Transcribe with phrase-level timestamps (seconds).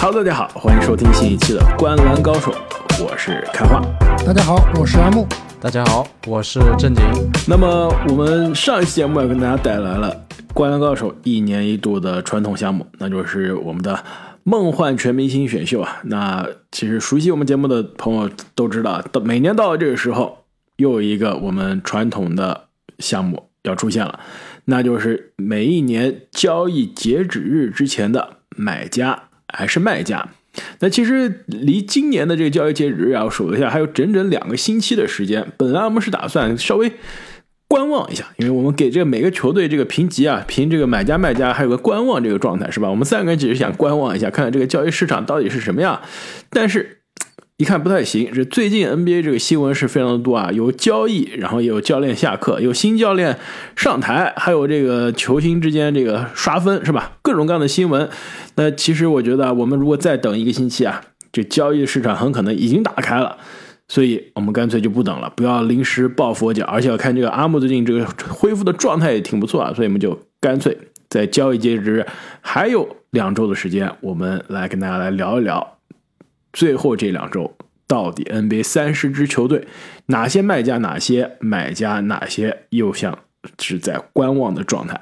[0.00, 2.52] Hello，大家好，欢迎收听新一期的《观篮高手》，
[3.04, 3.82] 我是开化。
[4.24, 5.26] 大家好，我是阿木。
[5.60, 7.02] 大家好，我是正经。
[7.48, 10.14] 那么我们上一期节目也跟大家带来了
[10.54, 14.04] 《灌篮高手》一年一度的传统项目，那就是我们的
[14.44, 15.98] 梦幻全明星选秀啊。
[16.04, 20.44] 那其实熟悉我们节目的朋友都知道，到每年到了这个时候，
[20.76, 22.68] 又有一个我们传统的
[23.00, 24.20] 项目要出现了，
[24.66, 30.28] 那就是每一年交易截止日之前的买家还是卖家。
[30.80, 35.46] 那其实离今年的这个交易截止日啊，我数了一下，还有整整两个星期的时间。
[35.56, 36.92] 本来我们是打算稍微
[37.68, 42.90] 观望一下，因为我们给这个每个球队这个评级啊，评这个买家卖家还有个观望这个状态，是吧？
[42.90, 46.00] 我们三个人只是想观望一下，看看这个交易市场到底是什么样。
[46.50, 46.97] 但是。
[47.58, 53.36] 一看不太行，这最近 NBA 这个新闻是非常的多啊，有交易，然后也有教练下课，有新教练
[53.74, 57.18] 上台，还有这个球星之间这个刷分，是吧？
[57.20, 58.08] 各种各样的新闻。
[58.54, 63.36] 那其实我觉得，我们如果再等一个星期啊，这交易市场很可能已经打开了，
[63.88, 70.78] 所以我们干脆就不等了，不要临时抱佛脚，而且要看这个阿木最近这个恢复的状态也挺不错啊，所以我们就干脆
[71.10, 72.06] 在交易截止日
[72.40, 75.77] 还有两周的时间，我们来跟大家来聊一聊。
[76.52, 77.56] 最后这两周，
[77.86, 79.66] 到底 NBA 三十支球队，
[80.06, 83.18] 哪些卖家，哪些买家，哪些又像
[83.58, 85.00] 是在观望的状态？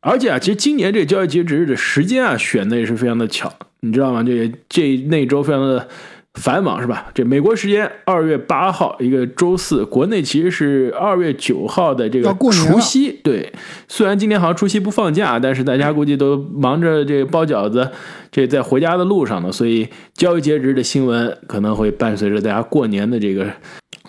[0.00, 4.22] 而且啊，其实今年这个交易截止日的时间啊，选的也是非常的巧，你知道吗？
[4.22, 5.88] 这这那周非常的。
[6.34, 7.10] 繁忙是吧？
[7.14, 13.20] 这美国时间二月八号一个周四，国内其实是二月九号的这个除夕。
[13.22, 13.52] 对，
[13.86, 17.90] 虽然今天好像除夕不放假，但是大家估计都忙着这个包饺子，
[18.30, 23.52] 这在回家的路上呢，所以交易截止的新闻可能会伴随着大家过年的这个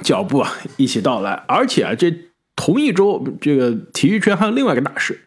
[0.02, 1.44] 脚步啊一起到来。
[1.48, 2.10] 而且啊，这
[2.56, 5.20] 同一周，这个体育圈还有另外一个大事，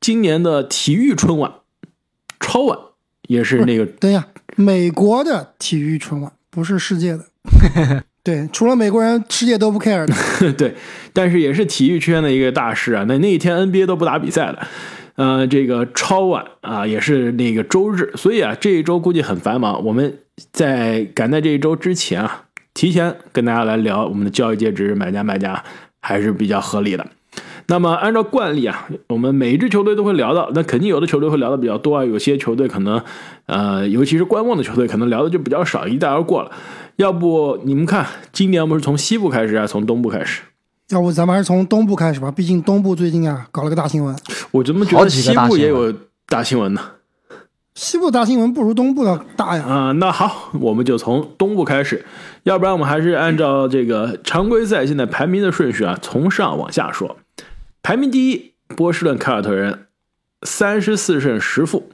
[0.00, 1.50] 今年的体育春晚
[2.38, 2.78] 超晚
[3.26, 3.86] 也是那个。
[3.86, 6.30] 等一下，美国的体育春晚。
[6.52, 7.24] 不是世界的，
[8.22, 10.52] 对，除了美国人，世界都不 care 的。
[10.52, 10.74] 对，
[11.14, 13.06] 但是也是体育圈的一个大事啊。
[13.08, 14.68] 那那一天 NBA 都不打比赛了，
[15.16, 19.82] 呃，这个超晚啊，也是那个周日，所以啊，这一周估计很繁忙。
[19.82, 20.18] 我们
[20.52, 25.64] 在赶在这一周之前啊，提前跟大家来聊我们的交易截止日，买家卖家
[26.02, 27.06] 还是比较合理的。
[27.68, 33.02] 那么按照惯例啊，我们每一支球队都会聊到，那肯定有的球队会聊的比较多啊，有些球队可能，
[33.46, 36.50] 呃，尤其是观望的球队，可能聊的就比较少，一带而过了。
[36.96, 40.42] 要不你们看，今年我们是从西部开始啊，从东部开始？
[40.90, 44.14] 要不咱们还是从东部开始吧，毕竟东部最近啊搞了个大新闻。
[44.50, 45.94] 我怎么觉得西部也有
[46.28, 46.82] 大新闻呢？
[47.74, 49.64] 西部大新闻不如东部的大呀。
[49.64, 52.04] 啊，那好，我们就从东部开始，
[52.42, 57.16] 要不然我们还是按照这个常规赛现在排名的顺序啊，从上往下说。
[57.82, 59.86] 排名第一，波士顿凯尔特人，
[60.42, 61.90] 三十四胜十负。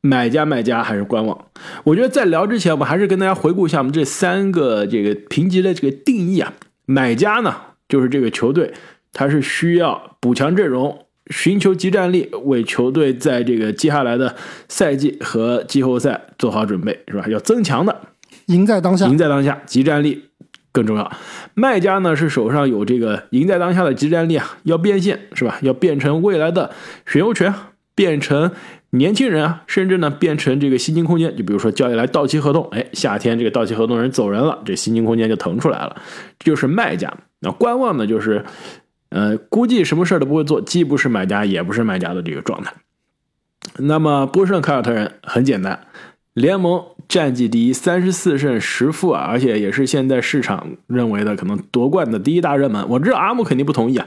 [0.00, 1.46] 买家卖家还是观望？
[1.84, 6.52] 我觉得在聊之前，我们还是跟大家回顾一下我们这三个这个评级的这个定义啊。
[6.84, 7.54] 买家呢，
[7.88, 8.72] 就是这个球队，
[9.12, 14.36] 它是需要补强阵容，寻求集战力，为球队在这个接下来的
[14.68, 17.26] 赛季和季后赛做好准备，是吧？
[17.26, 18.02] 要增强的，
[18.46, 20.26] 赢在当下，赢在当下，集战力。
[20.74, 21.12] 更重要，
[21.54, 25.56] 卖家呢是手上有这个赢在当下的集战力啊，要变现是吧？
[25.62, 26.72] 要变成未来的
[27.06, 27.54] 选秀权，
[27.94, 28.50] 变成
[28.90, 31.36] 年轻人啊，甚至呢变成这个薪金空间。
[31.36, 36.02] 就比如说交易来到期合同，哎，夏天这个到期合同人走人了，这薪金空间就腾出来了，
[36.40, 37.14] 这就是卖家。
[37.38, 38.44] 那观望呢，就是
[39.10, 42.74] 呃，估计什么事儿都不会做，既不是买家也不是卖家的这个状态。
[43.78, 45.86] 那么波士顿凯尔特人很简单。
[46.32, 52.84] 联盟战绩第一，三十四胜十负啊，而且也是现在市场认为的可能夺冠的第一大热门。
[52.88, 54.06] 我知道阿木肯定不同意啊，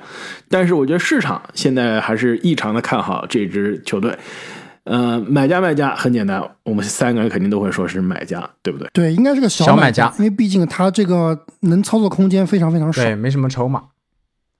[0.49, 4.17] 但是我觉得市场现在还是异常的看好这支球队。
[4.83, 8.89] 呃，买家卖家很简单，我们三个人肯定都会说是买家，对不对？
[8.93, 13.83] 对，应该是个小买家，因为毕竟他这个能操作空间非常非常少，对，没什么筹码，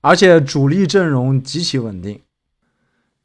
[0.02, 2.20] 而且主力阵容极其稳定。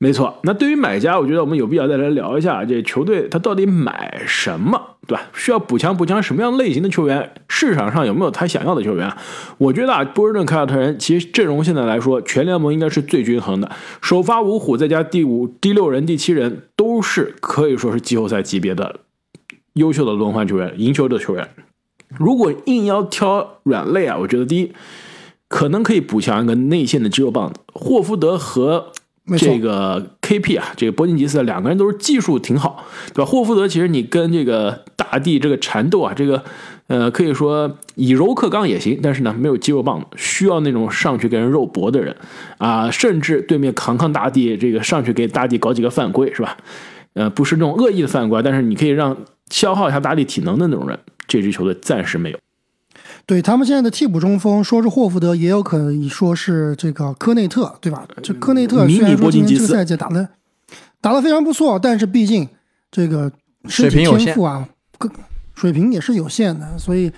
[0.03, 5.29] 没错，那对于买家，我觉得我们有必要再来聊一下这球队他到底买什么，对吧？
[5.33, 7.31] 需要补强补强什么样类型的球员？
[7.47, 9.09] 市场上有没有他想要的球员？
[9.57, 13.71] 我觉得啊，波士顿凯尔特人其实阵容现在来说，全联盟应该是最均衡的，
[14.01, 18.99] 首发五虎再加第五、第六人、第七人都是可以说是季后赛级别的
[19.75, 21.47] 优秀的轮换球员、赢球的球员。
[22.09, 24.73] 如果硬要挑软肋啊，我觉得第一
[25.47, 28.91] 可能可以补强一个内线的肌肉棒子，霍福德和。
[29.37, 32.83] 这个 KP 啊，这个波金吉斯两个人都是技术挺好，
[33.13, 33.25] 对吧？
[33.25, 36.43] 霍福德其实你跟这个大帝这个缠斗啊，这个
[36.87, 42.13] 呃可以说以柔克刚也行，但是呢没有肌肉棒，需要那种上去给人肉搏的人
[42.57, 46.57] 啊，甚至对面扛扛大帝，这个上去给大帝搞几个犯规是吧？
[47.13, 49.15] 呃，不是那种恶意的犯规，但是你可以让
[49.49, 52.37] 消耗一下打底体能的那种人，这支球队暂时没有。
[53.25, 58.05] 对他们现在的替补中锋，说是霍福德，也有可能说是这个科内特，对吧？
[58.21, 60.27] 这科内特虽然说今年这个赛季打的
[60.99, 62.47] 打的非常不错，但是毕竟
[62.91, 63.31] 这个
[63.67, 64.67] 身体水平有天赋啊，
[64.97, 65.09] 个
[65.55, 67.11] 水平也是有限的，所以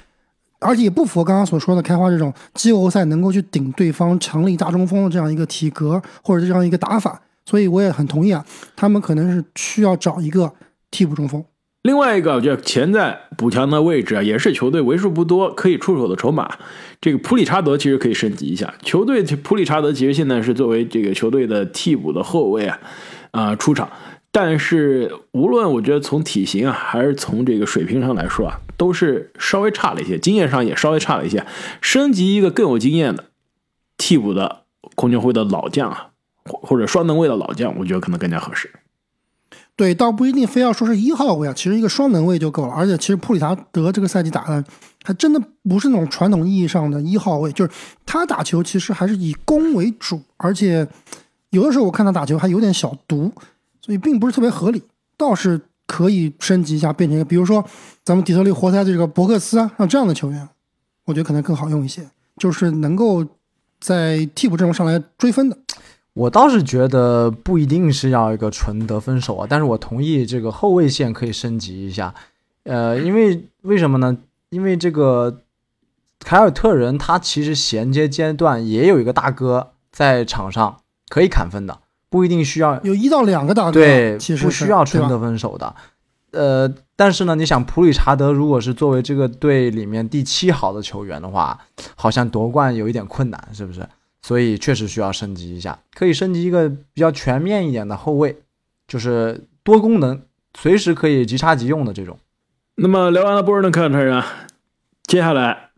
[0.60, 10.54] 而且也不符合刚刚所说的开花这种季后赛能够去顶对方强力大中锋的这样一个体格或者这样一个打法，所以我也很同意啊，他们可能是需要找一个
[10.92, 11.44] 替补中锋。
[11.86, 16.50] 另外一个，我觉得潜在补强的位置啊，也是球队为数不多可以出手的筹码。
[17.00, 18.74] 这个普里查德其实可以升级一下。
[18.82, 22.80] 球队普里查德其实现在是作为这个球队的替补的后卫啊，
[23.30, 23.88] 啊、出场。
[24.32, 31.46] 但是无论我觉得从体型啊，还是从这个水平上来说啊，都是稍微差了一些，经验上也稍微差了一些。
[31.82, 33.26] 升级一个更有经验的
[33.96, 34.64] 替补的
[34.96, 36.08] 空军会的老将啊，
[36.46, 38.72] 或或者双能卫的老将，我觉得可能更加合适。
[39.76, 42.74] 对，倒不一定非要说是一号位啊，其实一个双能位就够了。
[42.74, 44.64] 而且其实普里查德这个赛季打的
[45.04, 47.72] 还真的不是那种传统意义上的一号位，就是
[48.06, 50.88] 他打球其实还是以攻为主，而且
[51.50, 53.32] 有的时候我看他打球还有点小毒，
[53.82, 54.82] 所以并不是特别合理。
[55.18, 57.64] 倒是可以升级一下，变成一个，比如说
[58.04, 60.48] 咱们底特律活塞的这个伯克斯啊，像这样的球员，
[61.06, 62.06] 我觉得可能更好用一些，
[62.38, 63.26] 就是能够
[63.80, 65.58] 在替补阵容上来追分的。
[66.16, 72.16] 我倒是觉得不一定是要一个纯得分手啊，但是我同意这个后卫线可以升级一下，
[72.64, 74.18] 呃，因为为什么呢？
[74.50, 75.42] 因为这个
[76.20, 80.78] 凯尔特人他其实衔接阶段也有一个大哥在场上
[81.10, 81.80] 可以砍分的，
[82.10, 85.76] 不一定需要有一到两个大哥，对，其实不需要纯得分手的。
[86.32, 91.60] 呃，但是呢，你想普里查德如果是作为这个队里面第七好的球员的话，
[91.96, 93.86] 好像夺冠有一点困难，是不是？
[94.26, 98.36] 所以确实需要升级一下，可以升级一个比较全面一点的后卫，
[98.88, 100.20] 就是多功能，
[100.58, 102.18] 随时可以即插即用的这种。
[102.78, 104.26] 那么聊完了波尔顿凯尔特人啊，
[105.04, 105.70] 接下来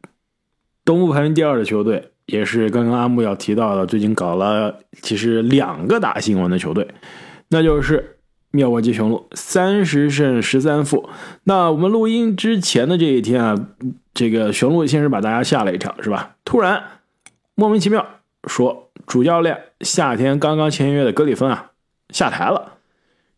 [0.85, 6.87] 东部排名第二的球队，也是刚刚阿木要提到的，最近搞了其实两个大新闻的球队，
[7.49, 8.17] 那就是
[8.51, 11.09] 妙沃基雄鹿，三十胜十三负。
[11.43, 13.67] 那我们录音之前的这一天啊，
[14.13, 16.37] 这个雄鹿先是把大家吓了一跳，是吧？
[16.45, 16.81] 突然
[17.53, 18.07] 莫名其妙
[18.45, 21.71] 说主教练夏天刚刚签约的格里芬啊
[22.09, 22.73] 下台了。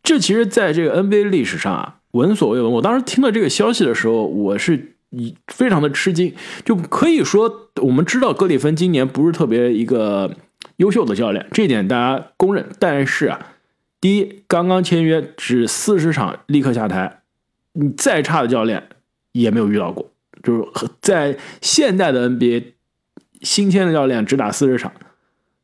[0.03, 2.71] 这其实在这个 NBA 历史上啊闻所未闻。
[2.71, 6.33] 我当时听到这个消息的时候，我是以非常的吃惊。
[6.63, 10.35] 就可以说，我们知道格里芬今年不是特别一个
[10.77, 12.65] 优秀的教练，这点大家公认。
[12.79, 13.53] 但是啊，
[13.99, 17.21] 第一，刚刚签约只四十场立刻下台，
[17.73, 18.89] 你再差的教练
[19.33, 20.09] 也没有遇到过。
[20.41, 22.63] 就是在现代的 NBA，
[23.41, 24.91] 新签的教练只打四十场。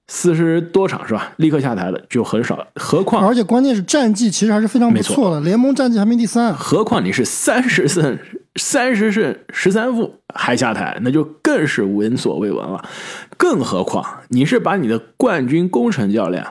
[0.07, 1.33] 四十多场是吧？
[1.37, 6.53] 立刻下台的就很少，何况而且关键是战绩其实还是非常不错的，联盟战绩排名第三。
[6.53, 8.15] 何况你是三十胜
[8.53, 12.87] 三十胜十三负还下台，那就更是闻所未闻了。
[13.35, 16.45] 更何况你是把你的冠军功臣教练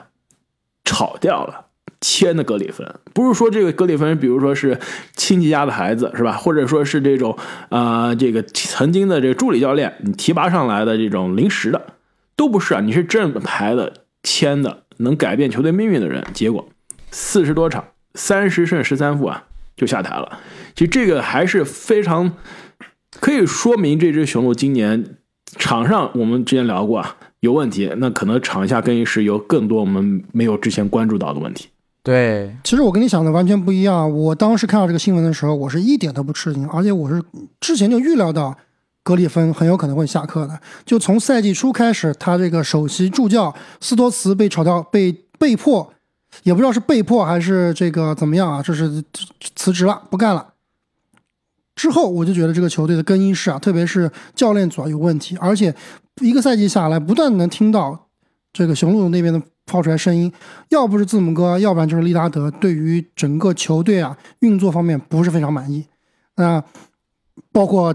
[0.83, 1.64] 炒掉了，
[2.01, 4.79] 签的格里芬，不是说这个格里芬，比如说是
[5.15, 6.33] 亲戚家的孩子是吧？
[6.33, 7.37] 或者说是这种
[7.69, 11.81] 啊、这个曾经的这个助理教练你提拔上来的这种临时的。
[12.37, 16.67] 都不是啊，你是正牌的签的，能改变球队命运的人，结果
[17.09, 19.45] 四十多场，三十胜十三负啊，
[19.77, 20.39] 就下台了。
[20.75, 22.33] 其实这个还是非常
[23.21, 25.15] 可以说明这支雄鹿今年
[25.57, 31.69] 场上我们之前聊过啊有问题，那可能场下更衣室有更多我们没有之前关注到的问题。
[32.05, 34.09] 对，其实我跟你想的完全不一样。
[34.09, 37.21] 我当时看到这个新闻的时候，我是一点都不吃惊，而且我是
[37.59, 38.55] 之前就预料到。
[39.03, 45.93] 格里芬很有可能会下课的，就从赛季初开始，他这个首席助教斯托茨被炒掉，被被迫，
[46.41, 49.03] 也不知道是被迫还是这个怎么样啊，这是
[49.55, 50.53] 辞职了，不干了。
[51.75, 55.75] 之后我就觉得这个球队的更衣室啊，特别是教练组啊有问题，而且
[56.21, 58.04] 一个赛季下来，不断能听到
[58.55, 60.31] 这个雄鹿那边的抛出来声音，
[60.69, 65.85] 要不是字母哥，要不然就是利拉德，对于整个球队啊运作方面不是非常满意。
[66.37, 66.63] 那
[67.51, 67.93] 包括。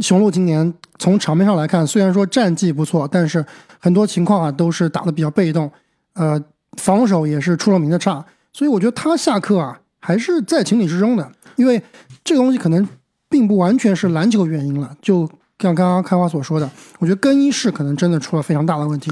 [0.00, 3.44] 雄鹿今年从场面上来看，虽然说战绩不错，但是
[3.80, 5.70] 很多情况啊都是打得比较被动，
[6.12, 6.40] 呃，
[6.76, 11.82] 防守也是出了名的差，所以我觉得他下课啊还是在情理之中的，因为
[12.22, 12.86] 这个东西可能
[13.28, 15.26] 并不完全是篮球原因了，就
[15.58, 19.10] 像刚刚开花所说的，我觉得更衣室可能真的出了非常大的问题，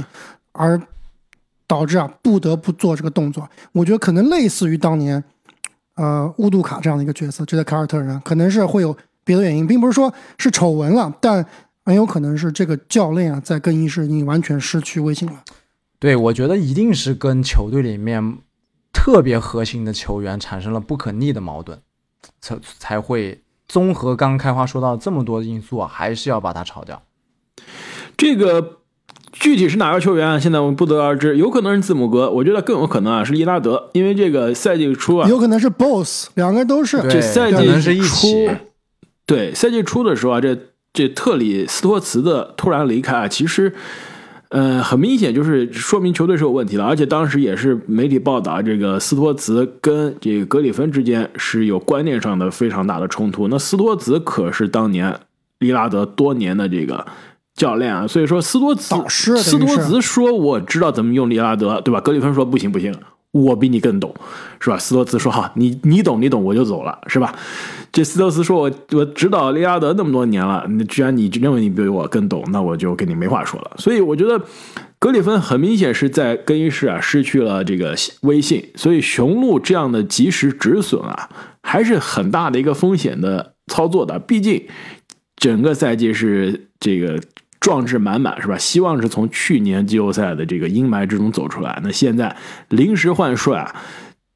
[0.57, 0.81] 而
[1.67, 3.49] 导致啊不得不做这个动作。
[3.73, 5.23] 我觉得可能类似于当年
[5.95, 8.97] 呃乌杜卡这样的一个角色，就在凯尔特人，可能是会有。
[9.27, 11.45] 别的原因，并不是说是丑闻了，但
[11.85, 15.43] 很有可能是这个教练啊，在更衣室已经完全失去威信了。
[15.99, 18.39] 对，我觉得一定是跟球队里面
[18.93, 21.81] 特别核心的球员产生了不可逆的矛盾，
[22.41, 27.03] 才才会综合刚开花说到这么多因素啊，还是要把他炒掉。
[28.17, 28.79] 这个
[29.39, 30.39] 具体是哪个球员啊？
[30.39, 37.01] 现在我们不得而知，有可能是字母哥，我觉得更有可能啊是利拉德，因为这个赛季初啊，有可能是 BOSS，两个都是。
[37.09, 38.49] 这赛季初，
[39.25, 40.59] 对赛季初的时候啊，这
[40.93, 43.73] 这特里斯托茨的突然离开啊，其实。
[44.51, 53.49] 呃，很明显就是说明球队是有问题的，而且当时也是媒体报道，这个斯托茨跟这个格里芬之间是有观念上的非常大的冲突。
[53.49, 55.19] 那斯托茨可是当年
[55.59, 57.05] 利拉德多年的这个
[57.57, 62.01] 教练啊，所以说斯多茨导师啊斯等于是托茨说我知道怎么用利拉德，对吧？
[62.01, 62.95] 格里芬说不行不行，
[63.33, 64.15] 我比你更懂，
[64.61, 64.79] 是吧？
[64.79, 67.35] 斯多茨说好，你 你懂你懂，我就走了，是吧？
[67.91, 73.71] 这斯多茨说我我指导利拉德那么多年了，你居然你认为你比我更懂，那我就跟你没话说了。
[73.79, 74.39] 所以我觉得
[74.99, 81.31] 格里芬很明显是在更衣室啊失去了这个威信，所以雄鹿这样的及时止损啊，
[81.63, 84.19] 还是很大的一个风险的操作的。
[84.19, 84.63] 毕竟
[85.37, 87.19] 整个赛季是这个
[87.67, 88.57] 壮志满满，是吧？
[88.57, 91.81] 希望是从去年季后赛的这个阴霾之中走出来。
[91.83, 92.37] 那现在
[92.69, 93.75] 临时换帅啊，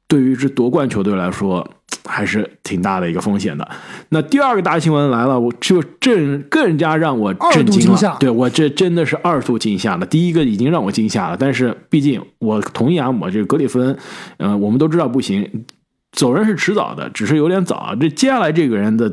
[0.05, 1.65] 对于一支夺冠球队来说，
[2.03, 3.65] 还是挺大的一个风险的。
[4.09, 8.11] 那第二个大新闻来了，我就震更加让我震惊了惊。
[8.19, 10.05] 对我这真的是二度惊吓了。
[10.05, 13.97] 第一个已经让我惊吓了，但是毕竟我同意阿姆这个格里芬，
[14.39, 15.65] 嗯、我们都知道不行，
[16.11, 17.95] 走人是迟早的，只是有点早啊。
[17.95, 19.09] 这接下来这个人的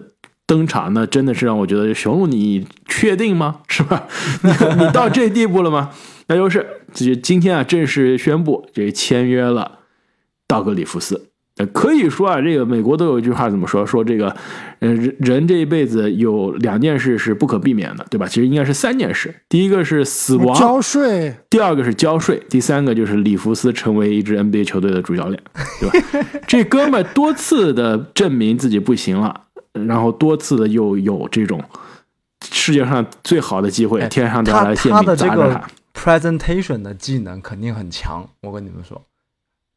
[0.49, 3.61] 登场那，真的是让我觉得雄鹿，你确定吗？
[3.69, 4.09] 是吧？
[4.43, 4.51] 你
[4.83, 5.91] 你到这地步了吗？
[6.27, 9.81] 那就是这今天啊，正式宣布这签约了
[10.49, 11.27] 道格里夫斯。
[11.59, 13.85] 呃可以说啊，这个美国都有一句话怎么说？
[13.85, 14.29] 说这个，
[14.79, 18.29] 呃，人人这一辈子有两件事是不可避免的，对吧？
[18.29, 19.35] 其实应该是三件事。
[19.49, 25.43] 第一个是死亡，交税，第二个是交税，第三个就是里弗斯成为一支 NBA 球队的主教练，
[25.81, 25.91] 对
[26.23, 26.29] 吧？
[26.47, 29.47] 这哥们儿多次的证明自己不行了，
[29.87, 31.63] 然后多次的又有这种
[32.51, 35.69] 世界上最好的机会，哎天上掉下来馅饼的这个砸着他。
[35.95, 39.03] presentation 的技能肯定很强，我跟你们说，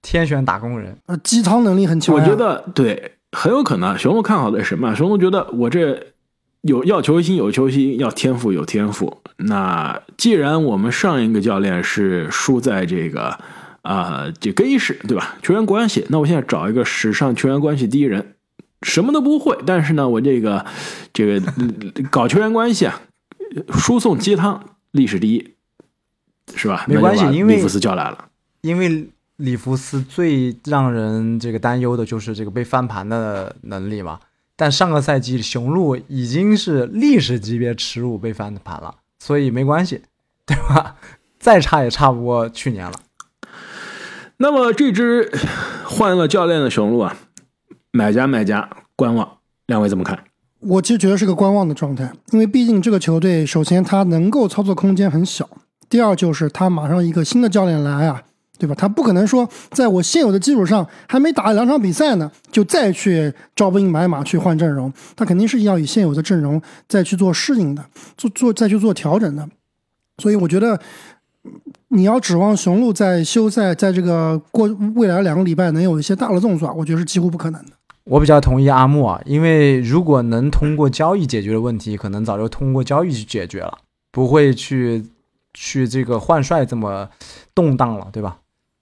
[0.01, 0.97] 天选打工人。
[1.07, 2.21] 呃，鸡汤能力很强呀。
[2.21, 4.95] 我觉得对，很有可能雄鹿看好的是什么？
[4.95, 6.13] 雄鹿觉得我这
[6.61, 9.21] 有要球星有球星，要天赋有天赋。
[9.37, 13.39] 那既然我们上一个教练是输在这个
[13.81, 15.35] 啊、这更衣室，对吧？
[15.41, 18.35] 球员关系，那我现在找一个史上球员关系第一人，
[18.81, 20.65] 什么都不会，但是呢，我这个
[21.13, 23.01] 这个呃搞球员关系啊，
[23.73, 25.53] 输送鸡汤，历史第一，
[26.55, 26.85] 是吧？
[26.87, 28.25] 没关系因为那就把里弗斯叫来了。
[28.61, 29.07] 因为
[29.37, 34.19] 里弗斯最让人这个担忧的就是这个被翻盘的能力嘛。
[34.55, 40.03] 但上个赛季雄鹿已经是历史级别耻辱被翻盘了，所以没关系，
[40.45, 40.95] 对吧？
[41.39, 42.93] 再差也差不过去年了。
[44.37, 45.31] 那么这支
[45.85, 47.17] 换了教练的雄鹿啊，
[47.91, 49.27] 买家卖家观望，
[49.67, 50.17] 两位怎么看？
[50.59, 55.49] 我其实觉得是个观望的状态，因为毕竟这个球队，首先他能够操作空间很小，
[55.89, 58.21] 第二就是他马上一个新的教练来啊，
[58.59, 58.75] 对吧？
[58.77, 67.83] 他不可能说在我现有的基础上还没打两场比赛呢，就再去招兵买马去换阵容，他肯定是要以现有的阵容再去做适应的，
[68.15, 69.49] 做做再去做调整的。
[70.19, 70.79] 所以我觉得，
[71.87, 77.71] 你要指望雄鹿在休赛，在这个过未来两个礼拜能有一些大的动作，我觉得是几乎不可能的。
[78.03, 83.77] 我比较同意阿木啊，因为如果能通过交易解决的问题，可能早就通过交易去解决了，
[84.11, 85.03] 不会去
[85.53, 87.09] 去这个换帅这么
[87.53, 88.37] 动荡了，对吧？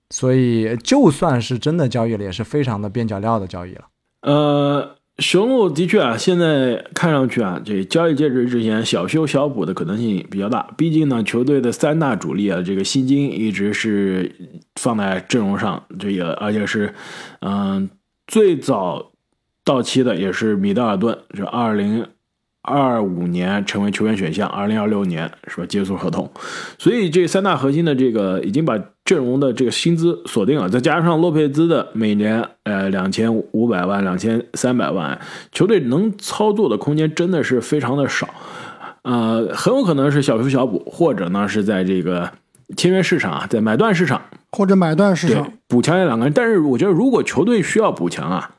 [0.10, 3.86] 所以就算是真的交易了，也是非常的边角料的交易了。
[4.22, 10.68] 呃，雄鹿的确啊，现在看上去啊，这交易截止之前小修小补的可能性比较大。
[10.76, 14.34] 毕竟呢，球队的三大主力啊，这个薪金一直是
[14.76, 16.94] 放在阵容上，这个而且是，
[17.42, 17.88] 嗯、
[18.30, 19.12] 最早
[19.64, 22.06] 到期的也是米德尔顿，是二零
[22.62, 26.30] 二五年成为球员选项，二零二六年是吧结束合同，
[26.78, 35.20] 所以这三大核心的这个已经把阵容的这个薪资锁定了，再加上洛佩兹的每年呃两千五百万、两千三百万，
[35.52, 38.30] 球队能操作的空间真的是非常的少，
[39.02, 42.32] 呃，很有可能是小修小补，或者呢是在这个
[42.76, 44.22] 签约市场啊，在买断市场
[44.52, 46.34] 或者买断市场，补强这两个人。
[46.34, 48.52] 但是我觉得，如果球队需要补强啊，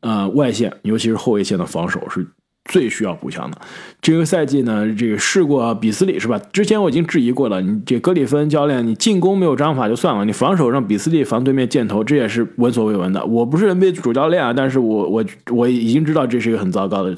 [0.00, 2.26] 呃，外线尤其是后卫线的防守是
[2.64, 3.58] 最需要补强的。
[4.00, 6.38] 这个赛季呢，这个试过比斯利是吧？
[6.52, 13.24] 之前我已经质疑过了，你这格里芬教练，你进攻没有章法就算了，你防守让比斯利防对面箭头，这也是闻所未闻的。
[13.24, 17.14] 我不是 NBA 主教练啊，但是我我我已经知道这是一个很糟糕的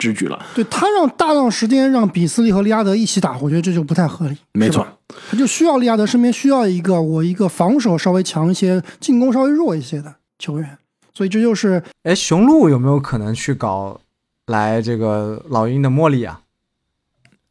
[0.00, 0.46] 之举了。
[0.54, 4.36] 对他让大量时间让比斯利和利亚德一起打，我觉得这就不太合理。
[4.54, 4.84] 没错，
[5.30, 10.78] 他就需要利亚德身边需要一个我一个防守稍微强一些、进攻稍微弱一些的球员，
[11.12, 14.00] 所以这就是哎，雄鹿有没有可能去搞
[14.46, 16.40] 来这个老鹰的莫里啊？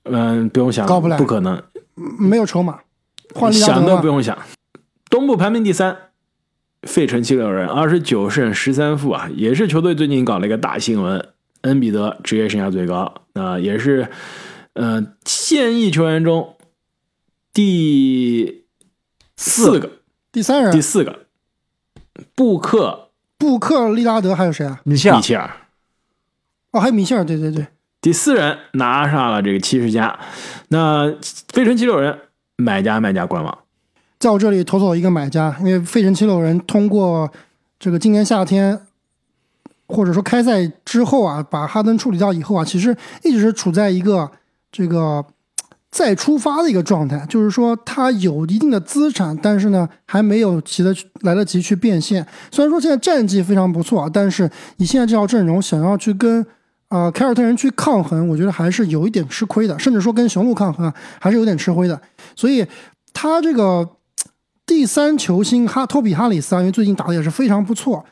[0.03, 1.62] 嗯，不用想，搞不来不可能，
[1.96, 2.79] 嗯没有筹码，
[3.36, 4.38] 换利拉想都不用想。
[5.10, 5.96] 东部排名第三，
[6.84, 11.29] 费城七六人二十九胜十三负啊，也是球队最近搞了一个大新闻，
[11.62, 14.10] 恩比德职业生涯最高，那、也是
[14.74, 16.56] 呃现役球员中
[17.54, 18.63] 第
[19.36, 19.92] 四个，
[20.32, 21.25] 第三人第四个，
[22.36, 23.08] 布克。
[23.38, 24.82] 布克、利拉德还有谁啊？
[24.84, 25.50] 米切尔，米切尔。
[26.72, 27.66] 哦，还有米切尔，对对对，
[28.01, 30.20] 第四人拿上了这个七十加，
[30.68, 31.10] 那
[31.54, 32.20] 费城七六人
[32.58, 33.60] 买家卖家官网，
[34.20, 37.32] 在我这里投走一个买家，因为费城七六人通过
[37.80, 38.82] 这个今年夏天
[39.89, 44.31] 或者说开赛之后啊，把哈登处理掉以后啊，其实一直是处在一个
[44.72, 45.25] 这个
[45.91, 52.25] 再出发的一个状态，就是说他有一定的资产，但是呢还没有起得来得及去变现。
[52.51, 56.46] 虽然说现在战绩非常不错啊，但是以现在这套阵容想要去跟
[56.89, 62.01] 啊、凯尔特人去抗衡，我觉得还是有一点吃亏的，甚至说跟雄鹿抗衡，还是有点吃亏的。
[62.36, 62.65] 所以
[63.13, 63.88] 他这个
[64.65, 68.03] 第三球星哈托比哈里斯啊，因为最近打的也是非常不错，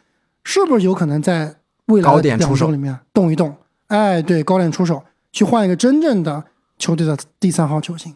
[0.43, 1.55] 是不是有可能在
[1.87, 3.55] 未来高点出手周里面动一动？
[3.87, 6.43] 哎，对，高点出手，去换一个真正的
[6.77, 8.15] 球队的第三号球星。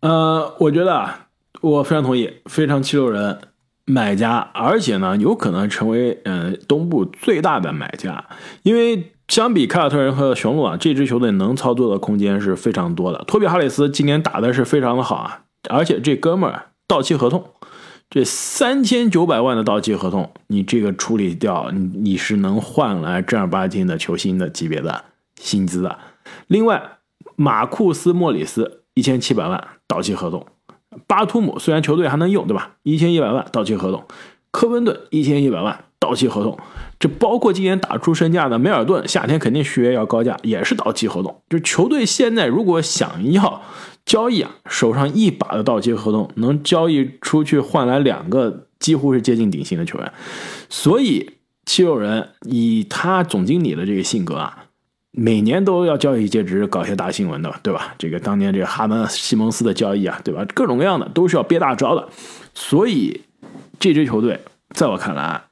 [0.00, 1.28] 呃，我觉得啊，
[1.60, 3.38] 我非常同意，非常七六人
[3.84, 8.24] 买家，而且呢，有可能成为呃东部最大的买家，
[8.62, 13.22] 因为相比凯尔特人和雄鹿啊，这支球队能操作的空间是非常多的。
[13.26, 17.44] 托比哈里斯今年打的是非常的好啊，而且这哥们儿到期合同。
[18.14, 25.06] 这三千九百万的到期合同，你这个处理掉，你你是能换来正儿八经的球星的级别的
[25.40, 25.98] 薪资的。
[26.46, 26.80] 另外，
[27.34, 30.46] 马库斯·莫里斯一千七百万到期合同，
[31.08, 32.76] 巴图姆虽然球队还能用，对吧？
[32.84, 34.04] 一千一百万到期合同，
[34.52, 36.56] 科温顿一千一百万到期合同，
[37.00, 41.42] 这包括今年打出身价的梅尔顿，夏天肯定续约要高价，也是到期合同。
[41.50, 43.60] 就球队现在如果想要
[44.04, 50.12] 交易啊，手上一把的到期合同能交易出去换来两个几乎是接近顶薪的球员，
[50.68, 51.32] 所以
[51.64, 54.66] 七六人以他总经理的这个性格啊，
[55.10, 57.94] 每年都要交易截止搞些大新闻的，对吧？
[57.96, 60.44] 这个当年这个哈登、西蒙斯的交易啊，对吧？
[60.54, 62.06] 各种各样的都是要憋大招的，
[62.52, 63.22] 所以
[63.78, 64.40] 这支球队
[64.74, 65.44] 在我看来，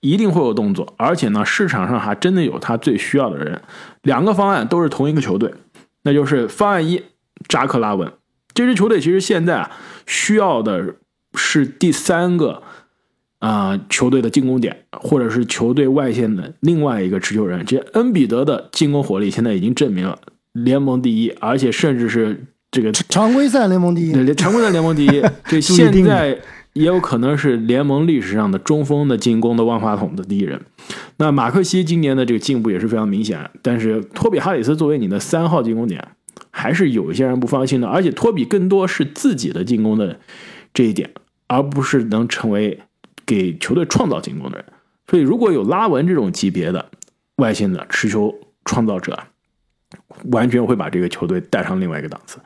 [0.00, 3.60] 一定会有动作，而且呢，市场上还真的有他最需要的人。
[4.02, 5.52] 两个方案都是同一个球队，
[6.04, 7.02] 那就是方案一，
[7.46, 8.10] 扎克拉文。
[8.54, 9.70] 这支球队其实现在啊，
[10.06, 10.96] 需要的
[11.34, 12.62] 是第三个
[13.38, 17.64] 啊、球队的进攻点，或者是球队外线的另外一个持球人。
[17.64, 20.18] 这恩比德的进攻火力现在已经证明了
[20.52, 26.36] 联盟第一，而且甚至是这个常规赛联盟第一，对，常规赛联盟第一， 这现在
[26.72, 30.60] 也有可能是联盟历史上的中锋的进攻的万花筒的第一人。
[31.18, 36.04] 那马克西今年的这个进步也是非常明显，但是托比哈里斯作为你的三号进攻点，
[36.58, 37.88] 还是有一些人不放心的。
[37.88, 40.18] 而且托比更多是自己的进攻的
[40.74, 41.10] 这一点，
[41.46, 42.80] 而不是能成为
[43.24, 44.66] 给球队创造进攻的人。
[45.06, 46.90] 所以如果有拉文这种级别的
[47.36, 49.18] 外线的持球创造者，
[50.32, 52.38] 完全会把这个球队带上另外一个档次。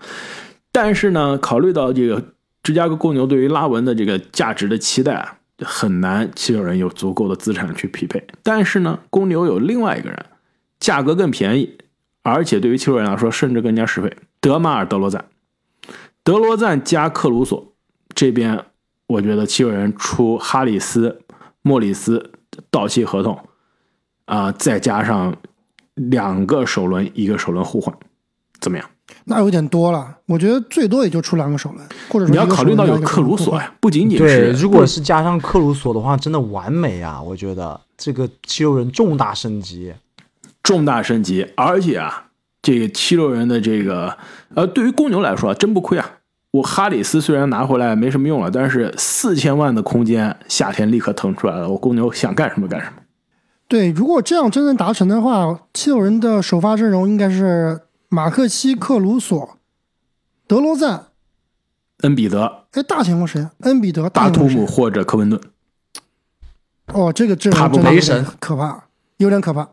[0.71, 2.23] 但是呢，考虑到这个
[2.63, 8.25] 芝加哥公牛对于拉文的这个价值的期待，很难七六人有足够的资产去匹配。
[8.43, 10.27] 但是呢，公牛有另外一个人，
[10.79, 11.77] 价格更便宜，
[12.23, 15.25] 而且对于七六人来说甚至更加实惠，德马尔·德罗赞。
[16.25, 17.73] 德罗赞加克鲁索
[18.15, 18.65] 这边，
[19.09, 21.21] 我觉得七六人出哈里斯、
[21.63, 22.31] 莫里斯
[22.71, 23.37] 到期合同，
[24.27, 25.35] 啊、再加上
[25.95, 27.93] 两个首轮，一个首轮互换，
[28.61, 28.89] 怎么样？
[29.25, 30.19] 那有点多了。
[30.27, 37.21] 我觉得最多也就出两个首轮，或者说你要考虑到有克鲁索呀，不仅仅对，是如果是加上克鲁索的话，真的完美啊！
[37.21, 39.93] 我觉得这个七六人重大升级。
[40.63, 42.31] 重大升级，而且啊，
[42.63, 44.17] 这个七六人的这个
[44.55, 46.19] 呃，对于公牛来说啊，真不亏啊。
[46.53, 53.03] 我哈里斯虽然拿回来没什么用了，但是四千万的空间，夏天立刻腾出来了，我公牛想干什么干什么。
[53.67, 59.57] 对，如果这样真正达成的话，七六人的首发阵容应该是马克西、克鲁索、
[60.47, 61.07] 德罗赞，
[62.03, 63.49] 恩比德、哎，大前锋谁？
[63.61, 65.41] 恩比德、大图姆或者科温顿，
[66.93, 68.85] 哦，这个阵容真的可怕，
[69.17, 69.67] 有点可怕。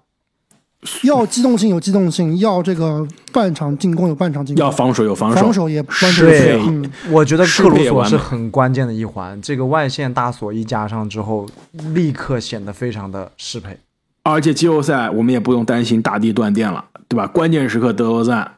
[1.03, 11.45] 要机动性有机动性，要这个半场进攻有半场进攻，要防守有防守，防守也完全适是配嗯，我觉得适克鲁索是很关键的一环，这个外线大锁一加上之后，
[11.93, 13.77] 立刻显得非常的适配。
[14.23, 17.27] 而且季后赛我们也不用担心大地断电了，对吧？
[17.27, 18.51] 关键时刻德罗赞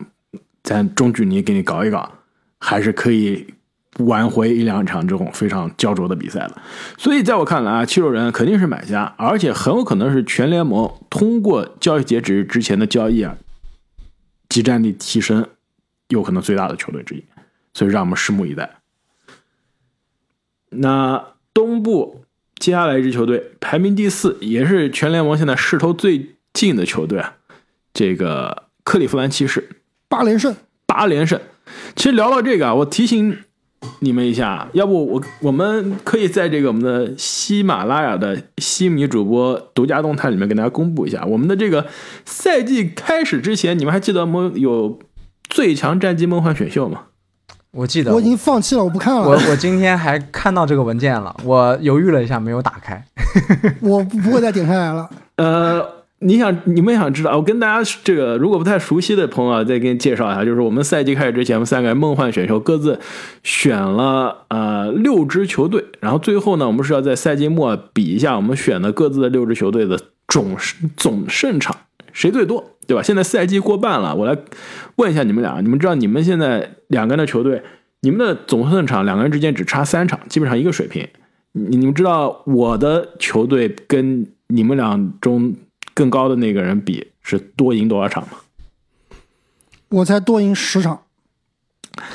[0.64, 2.12] 在中距离给你搞一搞，
[2.60, 3.46] 还是可以
[4.00, 6.62] 挽回一两场这种非常焦灼的比赛了。
[6.98, 13.38] 所以在我看来啊，七六人肯定是买家，而且很有可能是全联盟通过交易截止日之前的交易啊，
[14.50, 15.48] 集战力提升
[16.08, 17.24] 有可能最大的球队之一。
[17.74, 18.82] 所以让我们拭目以待。
[20.72, 21.24] 那
[21.54, 22.26] 东部
[22.56, 27.36] 接下来一支球队排名第四，也是全联盟现在势头最近的球队啊，
[27.94, 30.54] 这个克利夫兰骑士八连胜，
[30.86, 31.40] 八连胜。
[31.96, 33.38] 其实聊到这个啊，我提醒
[34.00, 41.86] 你们一下，要不我我们可以在这个我们的喜马拉雅的西米主播独家动态里面给大家公布一下，我们的这个
[42.26, 45.00] 赛季开始之前，你们还记得我们有
[45.50, 47.04] 最强战绩梦幻选秀吗？
[47.72, 49.22] 我记得我已经放弃了，我不看了。
[49.22, 53.02] 我我今天还看到这个文件了，我犹豫了一下，没有打开。
[53.80, 55.10] 我不会再点开来了。
[55.38, 63.00] 呃，你想你们想知道，我跟大家这个如果不太熟悉的朋友啊，再给你介绍一下，就是我们赛季开始之前，我们三个人梦幻选秀各自
[63.44, 70.56] 选了呃六支球队，然后最后呢，我们是要在赛季末比一下我们选的各自的六支球队的总
[70.96, 71.76] 总胜场
[72.14, 72.66] 谁最多。
[72.88, 73.02] 对吧？
[73.02, 74.38] 现在赛季过半了，我来
[74.98, 77.64] 问一下你们俩，你们知道你们现在两个人的球队，
[78.02, 81.08] 你们的总胜场两个人之间只差三场，基本上一个水平。
[81.54, 85.56] 你你们知道我的球队跟你们俩中
[85.94, 88.38] 更高的那个人比是多赢多少场吗？
[89.90, 91.04] 我才多赢十场，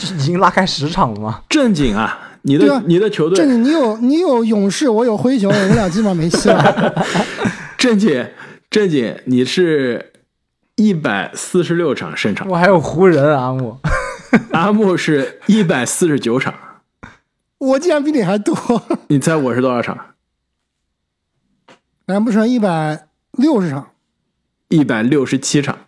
[0.01, 1.43] 已经拉开十场了吗？
[1.49, 7.07] 正经啊，你的、啊你的球队正经你有你有勇士，我有灰熊，我们俩基本上没戏了。
[7.77, 8.27] 正经
[8.71, 10.13] 正经，你是
[10.77, 13.79] 一百四十六场胜场，我还有湖人阿木
[14.53, 16.55] 阿木是一百四十九场，
[17.59, 18.57] 我竟然比你还多，
[19.09, 19.99] 你猜我是多少场？
[22.07, 23.89] 难不成一百六十场
[24.69, 25.79] 一百六十七场，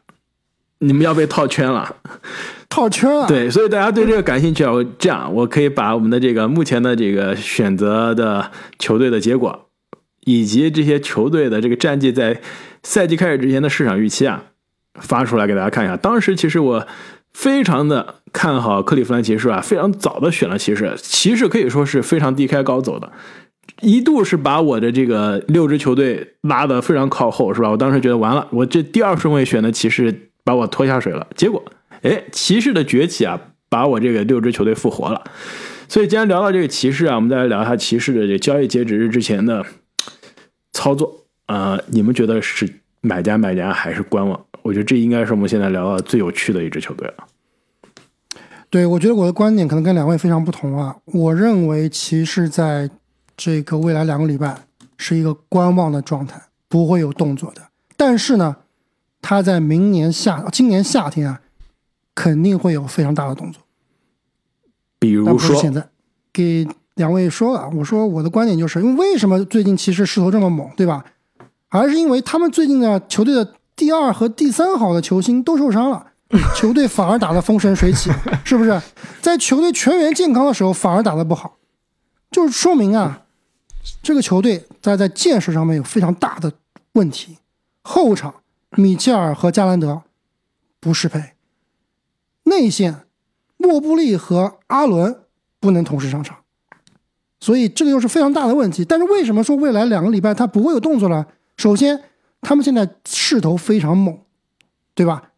[0.79, 1.97] 你们要被套圈了。
[2.69, 9.69] 套圈啊？，对，所以大家对这个感兴趣啊，我这样我可以把我们的这个目前的这个选择的球队的结果，
[10.21, 12.41] 以及这些球队的这个战绩在
[12.83, 14.45] 赛季开始之前的市场预期啊，
[14.95, 15.97] 发出来给大家看一下。
[15.97, 16.87] 当时其实我
[17.33, 23.11] 非常的看好克利夫兰骑士啊，非常早的选了骑士，骑士可以说是非常低开高走的。
[23.81, 27.71] 一度是把我的这个六支球队拉得非常靠后，是吧？
[27.71, 31.27] 我当时觉得完了，我这第二顺位选的骑士把我拖下水了。
[31.37, 31.65] 结果，
[32.03, 35.23] 哎，骑士的崛起啊，把我这个六支球队复活了。
[35.89, 39.65] 所以，今天聊到这个骑士啊，我们再来聊一下骑士的这个交易截止日之前的
[40.73, 41.25] 操作。
[41.47, 42.69] 呃，你们觉得是
[43.01, 44.39] 买家买家还是观望？
[44.63, 47.15] 我觉得这应该是我们现在聊到最有趣的一支球队了。
[48.69, 50.95] 对，我觉得我的观点可能跟两位非常不同啊。
[51.07, 52.91] 我认为骑士在
[53.39, 54.65] 这个未来两个礼拜
[54.97, 57.63] 是一个观望的状态，不会有动作的。
[57.97, 58.57] 但是呢，
[59.23, 61.41] 他在明年夏、今年夏天啊，
[62.17, 63.63] 肯定会有非常大的动作。
[64.99, 65.89] 比如说，现在，
[66.33, 71.05] 给两位说了，我说我的观点就是，因为为什么最近骑士势头这么猛，对吧？
[71.69, 76.05] 而是因为他们最近的球队的第二和第三好的球星都受伤了，
[76.57, 78.11] 球队反而打得风生水起，
[78.45, 78.83] 是不是？
[79.23, 81.59] 在球队全员健康的时候，反而打得不好，
[82.31, 83.27] 就是说明啊，
[84.03, 86.53] 这个球队在在建设上面有非常大的
[86.93, 87.39] 问题。
[87.83, 88.35] 后场
[88.73, 90.03] 米切尔和加兰德
[90.79, 91.33] 不适配，
[92.45, 93.03] 内线
[93.57, 95.21] 莫布利和阿伦
[95.59, 96.39] 不能同时上场，
[97.41, 98.85] 所以这个又是非常大的问题。
[98.85, 101.27] 但是为什么说未来两个礼拜他不会有动作呢？
[101.57, 102.05] 首先，
[102.41, 104.19] 他们现在势头非常猛，
[104.95, 105.31] 对吧？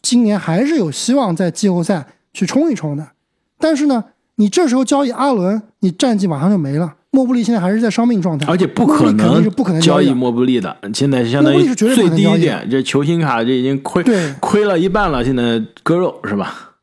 [0.00, 3.12] 今年还是有希望在季后赛去冲一冲的。
[3.58, 4.04] 但是呢，
[4.36, 6.96] 你这时候交易阿伦，你战绩马上就没了。
[7.12, 10.12] 莫布利现在还是在伤病状态，而且不可能是不可能交易。
[10.12, 16.76] 莫布利的，现在相当于最低点，这球星卡这已经亏对亏了一半了，现在割肉是吧？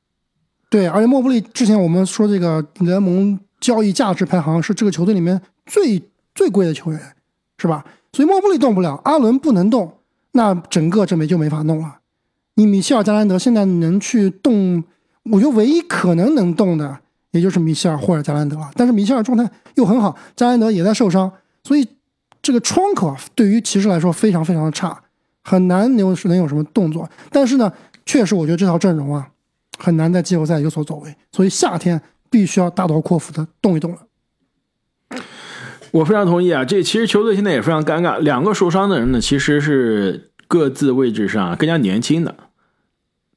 [0.70, 6.04] 对，而且莫布利之前我们说这个联盟交易价值排行是这个球队里面最
[6.36, 7.00] 最贵的球员，
[7.58, 7.86] 是吧？
[8.12, 10.00] 所以莫布利动不了，阿伦不能动，
[10.34, 12.00] 那整个这枚就没法弄了。
[12.56, 14.84] 你米切尔加兰德现在能去动，
[15.32, 17.00] 我觉得唯一可能能动的，
[17.32, 18.70] 也就是米切尔或者加兰德了。
[18.76, 21.32] 但是米切尔状态又很好，加兰德也在受伤，
[21.64, 21.88] 所以
[22.42, 25.02] 这个窗口啊，对于骑士来说非常非常的差，
[25.44, 27.10] 很难能有能有什么动作。
[27.32, 27.72] 但是呢，
[28.06, 29.28] 确实我觉得这套阵容啊，
[29.78, 34.00] 很难在季后赛有所作为，所以夏天必须要大刀阔斧的动一动了。
[35.92, 42.36] 我非常同意啊，这其实球队现在也非常尴尬，两个受伤的人呢，其实是各自位置上更加年轻的，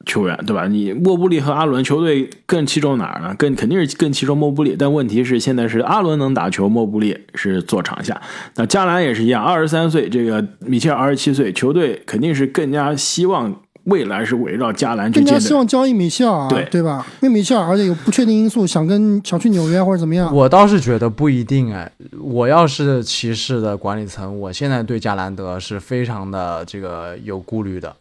[0.05, 0.67] 球员，对吧？
[0.67, 3.35] 你莫布里和阿伦球队更器重哪儿呢？
[3.37, 4.75] 更肯定是更器重莫布里。
[4.77, 8.19] 但问题是现在是阿伦能打球，莫布里是坐场下。
[8.55, 13.53] 那加兰也是一样，二十三岁，这个米切尔二十七岁，球队肯定是更加希望
[13.85, 15.39] 未来是围绕加兰去更加。
[15.39, 17.05] 希望交易米切尔啊，对对吧？
[17.21, 20.33] 因为米切尔而且有不确定因素，想跟想去纽约或者怎么样。
[20.35, 27.95] 我倒是觉得不一定哎，我要是骑士的管理层，我现在对加兰德是非常的这个有顾虑的，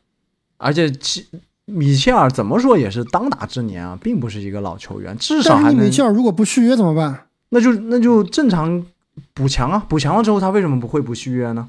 [0.58, 1.26] 而且其
[1.70, 7.26] 米切尔怎么说也是当打之年啊，并不是一个老球员，至少还能你米切尔如果不续约怎么办？
[7.50, 8.85] 那就那就正常
[9.35, 11.68] 补强啊，补强了之后他为什么不会不续约呢？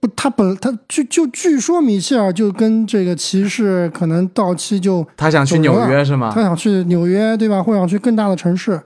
[0.00, 6.40] 不，他本他据就据说米切尔就跟这个骑士可能到期就他想去纽约是吗他？
[6.42, 7.60] 想去纽约对吧？
[7.60, 8.80] 或者想去更大的城市。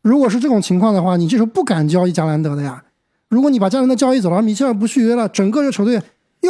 [0.00, 2.82] 如果是这种情况的话，你这时候不敢交易加兰德的呀。
[3.28, 6.00] 如果你把加兰德交易走了，米切尔不续约了，整个这球队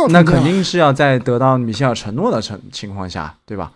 [0.08, 3.72] 那肯定是要在得到米切尔承诺的情情况下，对吧？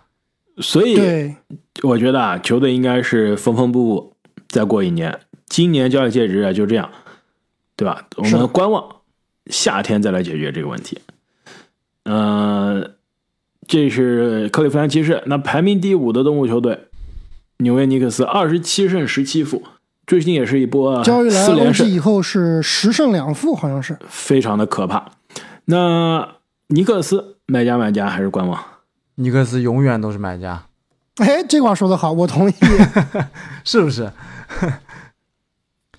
[0.57, 1.35] 所以。
[1.83, 4.13] 我觉得啊，球队应该是缝缝补补，
[4.49, 6.91] 再过一年，今年交易截止日就这样，
[7.75, 8.05] 对吧？
[8.17, 8.97] 我们观望，
[9.47, 10.99] 夏天再来解决这个问题。
[12.03, 12.91] 嗯、
[13.65, 16.87] 这是克利夫兰骑士，那排名第五的东部球队
[17.59, 19.63] 纽约尼克斯，二十七胜十七负，
[20.05, 23.97] 最近也是一波交易来四连胜，以后是十胜两负，好像是。
[24.07, 25.09] 非常的可怕。
[25.65, 26.35] 那
[26.67, 28.63] 尼克斯买家买家还是观望？
[29.15, 30.65] 尼克斯永远都是买家，
[31.17, 32.53] 哎，这话说的好，我同意。
[33.63, 34.11] 是不是？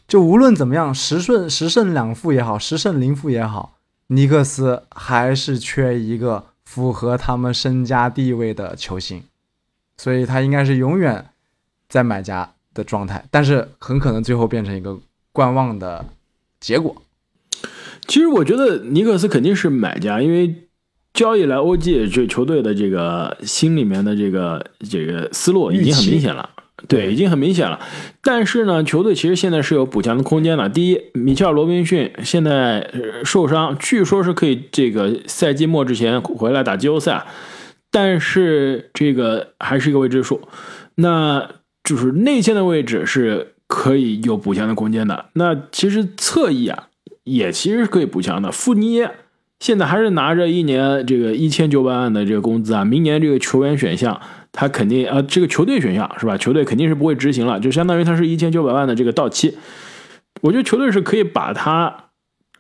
[0.09, 9.23] 就无论怎么样，十胜十胜两负也好，十胜零负也好，尼克斯还是缺一个符合他们身家地位的球星，
[9.97, 11.31] 所以他应该是永远
[11.89, 14.99] 在买家的状态，但是很可能最后变成一个
[15.33, 16.05] 观望的
[16.61, 16.95] 结果。
[18.07, 20.69] 其实我觉得尼克斯肯定是买家，因为
[21.15, 26.51] 交易来 OG 这球队的这个心里面的这个这个思路已经很明显了，
[26.89, 27.79] 对，已经很明显了。
[28.23, 30.69] 但是呢，球队其实现在是有补强的空间的。
[30.69, 37.27] 第一，米切尔罗宾逊现在呃受伤，据说是可以这个赛季末之前回来打季后赛，
[37.91, 40.41] 但是这个还是一个未知数。
[40.97, 41.49] 那
[41.85, 45.27] 就是内线的位置是可以有补强的空间的。
[45.35, 46.89] 那其实侧翼啊，
[47.25, 48.51] 也其实是可以补强的。
[48.51, 49.11] 富尼耶
[49.61, 56.37] 现在还是拿着一年这个一千九百万的这个工资啊，明年这个球员选项他肯定啊、这个球队选项是吧？
[56.37, 59.57] 球队肯定是不会执行了，就相当于他是一千九百万的这个到期。
[60.41, 62.09] 我觉得球队是可以把它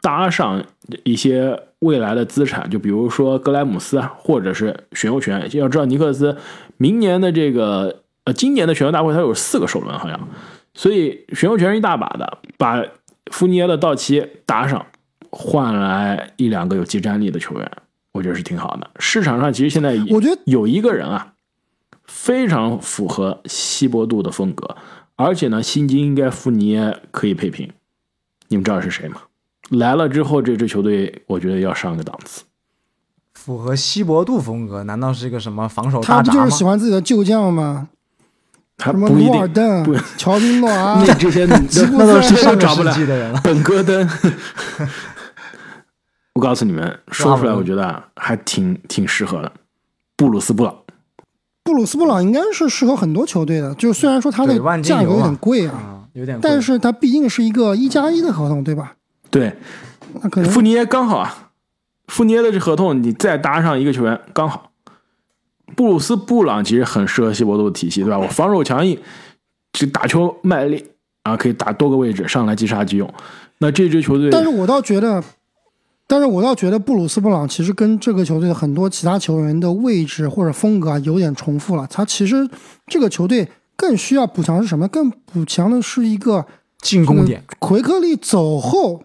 [0.00, 0.64] 搭上
[1.02, 5.48] 一些未来的资产，就比如说格莱姆斯啊，或者是选秀权。
[5.54, 6.36] 要知道尼克斯
[6.76, 10.28] 明年的这个呃，今年的选秀大会它有四个首轮好像，
[10.74, 12.80] 所以选秀权是一大把的，把
[13.32, 14.86] 富尼耶的到期打赏，
[15.30, 17.72] 换来一两个有技战力的球员，
[18.12, 18.90] 我觉得是挺好的。
[18.98, 21.32] 市场上其实现在我觉得有一个人啊，
[22.04, 24.76] 非常符合西伯杜的风格，
[25.16, 27.68] 而且呢，薪金应该富尼耶可以配平。
[28.48, 29.22] 你们知道是谁吗？
[29.70, 32.44] 来了之后，这支球队我觉得要上个档次。
[33.32, 36.38] 符合西伯杜风格，难道是一个什么防守他大闸吗？
[36.38, 37.88] 不就是喜欢自己的旧将吗？
[38.76, 41.58] 他什么不一定，乔宾诺 啊，那这些 那
[42.06, 43.40] 都是森上个世找不来纪的人了。
[43.44, 44.08] 本戈登。
[46.34, 49.52] 我告诉你们，说出来我觉得啊还挺挺适合的。
[50.16, 50.74] 布鲁斯布朗，
[51.62, 56.50] 布鲁斯布朗应该是适合很多球队的，就虽然说他的价格有点贵啊，啊，有点贵。
[56.50, 58.94] 但是他毕竟是一个一加一的合同，对吧？
[59.30, 59.54] 对，
[60.22, 61.50] 那可能富尼耶刚好啊，
[62.08, 64.71] 富尼耶的这合同你再搭上一个球员刚好。
[65.74, 68.18] 布鲁斯布朗其实很适合西伯杜的体系，对吧？
[68.18, 68.98] 我防守强硬，
[69.72, 70.84] 这打球卖力
[71.22, 73.12] 啊，可以打多个位置上来即杀即用。
[73.58, 75.22] 那这支球队，但是我倒觉得，
[76.06, 81.86] 但是我倒觉得布鲁斯布朗其实跟这个球队的很多其他球员的位置或者风格啊有点重复了。
[81.90, 82.48] 他其实
[82.86, 84.88] 这个球队更需要补强是什么？
[84.88, 86.44] 更补强的是一个
[86.80, 89.02] 进攻点，奎克利走后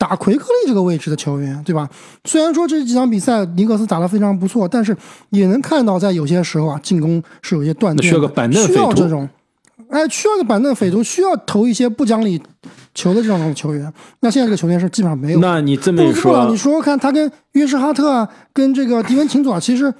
[0.00, 1.86] 打奎克利这个位置的球员，对吧？
[2.24, 4.96] 虽然说这几场比赛尼克斯打得非常不错，但是
[5.28, 9.28] 也能看到在有些时候啊，进攻是有一些断需要个板凳需要这种，
[9.90, 12.40] 哎，需要个板凳匪徒，需要投一些不讲理
[12.94, 13.92] 球的这种球员。
[14.20, 15.40] 那现在这个球员是基本上没有。
[15.40, 19.92] 那你这么说你，说说看，他跟约什哈特啊，跟这个迪文琴佐啊，其实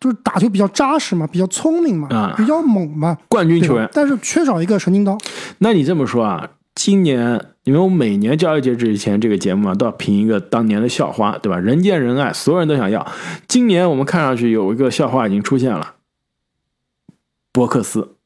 [0.00, 5.16] 就是打球比较扎实嘛，比较聪明嘛，啊比较猛嘛，冠军球员，但是缺少一个神经刀。
[5.58, 11.58] 那你这么说啊，今年因为我每年交易截止之前这个节目啊，都要评一个当年的校花，对吧？
[11.58, 13.06] 人见人爱，所有人都想要。
[13.48, 15.94] 今年我们看上去有一个校花已经出现了，
[17.52, 18.16] 博克斯。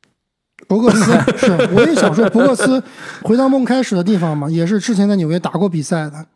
[0.66, 1.04] 博克斯
[1.38, 2.82] 是，我也想说，博克斯
[3.22, 6.26] 回到梦开始的地方嘛，也是之前在纽约打过比赛的。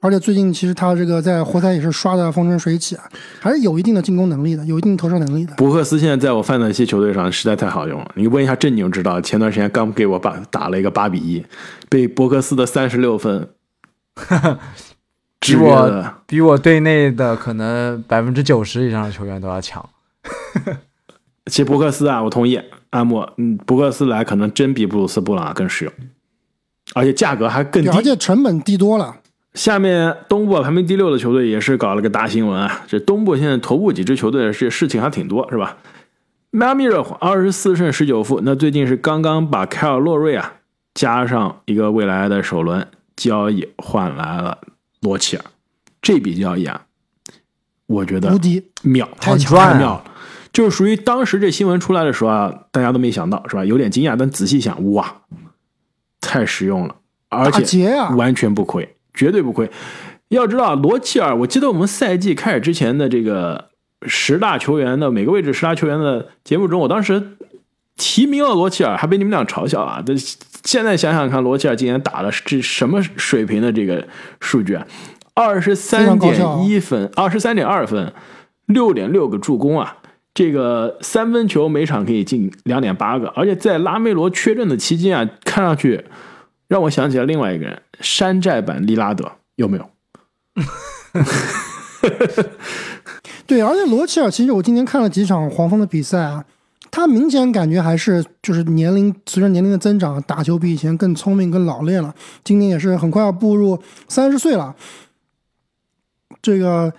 [0.00, 3.04] 而且最近其实他这个在活塞也是刷的风生水起啊，
[3.38, 5.54] 还是有一定的进攻能力的，有一定投射能力的。
[5.56, 8.10] 博克斯现在在我范德西球队上实在太好用了。
[8.14, 11.44] 你问一下郑你就知道，前段时间刚给我把打了一个八比一，
[11.90, 13.48] 被博克斯的三十六分
[15.38, 16.14] 比我。
[16.26, 19.86] 比我队内的可能百分之九十以上的球员都要强。
[21.46, 22.58] 其实博克斯啊，我同意
[22.90, 25.92] 阿莫，嗯，博克斯来可能真比布鲁斯布朗更实用，
[26.94, 28.02] 而且价格还更低，而。
[28.02, 29.16] 且成本低多了。
[29.54, 32.82] 下面东部排名第六的球队也是搞了个大新闻啊！
[32.86, 35.76] 这东部现在头部几支球队是事情还挺多，是吧？
[36.50, 40.54] 迈阿密热火二十四胜十九负，那最近是刚刚把凯尔洛瑞啊
[40.94, 42.86] 加上一个未来的首轮
[43.16, 44.58] 交易换来了
[45.00, 45.44] 罗齐尔，
[46.02, 46.86] 这笔交易啊，
[47.86, 50.04] 我觉得无敌，妙，太强了太妙了，
[50.52, 53.64] 就是属于当时这新闻出来的时候啊，大家都没想到是吧？
[53.64, 55.22] 有点惊讶，但仔细想，哇，
[56.20, 56.96] 太实用了，
[57.28, 57.94] 而且！
[58.16, 59.70] 完全不亏，绝对不亏。
[60.28, 63.66] 要知道，罗齐尔，我记得我们赛季开始之前的这个
[64.06, 67.36] 十大球员的每个位置十大球员的节目中，我当时
[67.96, 70.02] 提名了罗齐尔，还被你们俩嘲笑啊！
[70.06, 70.14] 这
[70.64, 74.08] 现在想想看，罗齐尔今年打了这什么水平的这个
[74.40, 74.86] 数据啊？
[75.34, 78.10] 二十三点一分，二十三点二分，
[78.64, 79.98] 六点六个助攻啊！
[80.32, 86.04] 这个三分球每场可以进两点八个，而且在拉梅罗缺阵的期间啊，看上去
[86.70, 89.90] 让我想起了另外一个人，山寨版利拉德，有没有？
[93.44, 96.44] 对，而且罗齐尔，其实我今天看了几场黄蜂的比赛啊，
[96.88, 102.14] 他明显感觉还是就是年龄随着年龄的增长，打球比以前更聪明、更老练了。
[102.44, 104.76] 今年也是很快要步入三十岁了。
[106.40, 106.92] 这个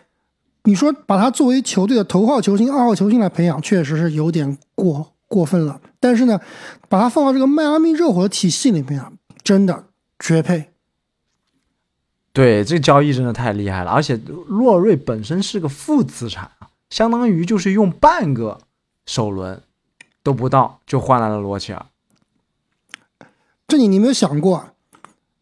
[0.65, 5.79] 你说把他作为球队的头号球星、二号球星来培养，确实是有点过过分了。
[6.01, 6.37] 但是呢，
[6.89, 9.85] 把他放到这个迈阿密热火的体系里面啊，真的
[10.19, 10.69] 绝配。
[12.33, 14.15] 对，这个交易真的太厉害了，而且
[14.47, 18.59] 洛瑞本身是个负资产啊，相当于就是用半个
[19.05, 19.61] 首轮
[20.23, 21.85] 都不到就换来了罗齐尔。
[23.67, 24.67] 这里你有没有想过，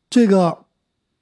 [0.09, 0.65] 这个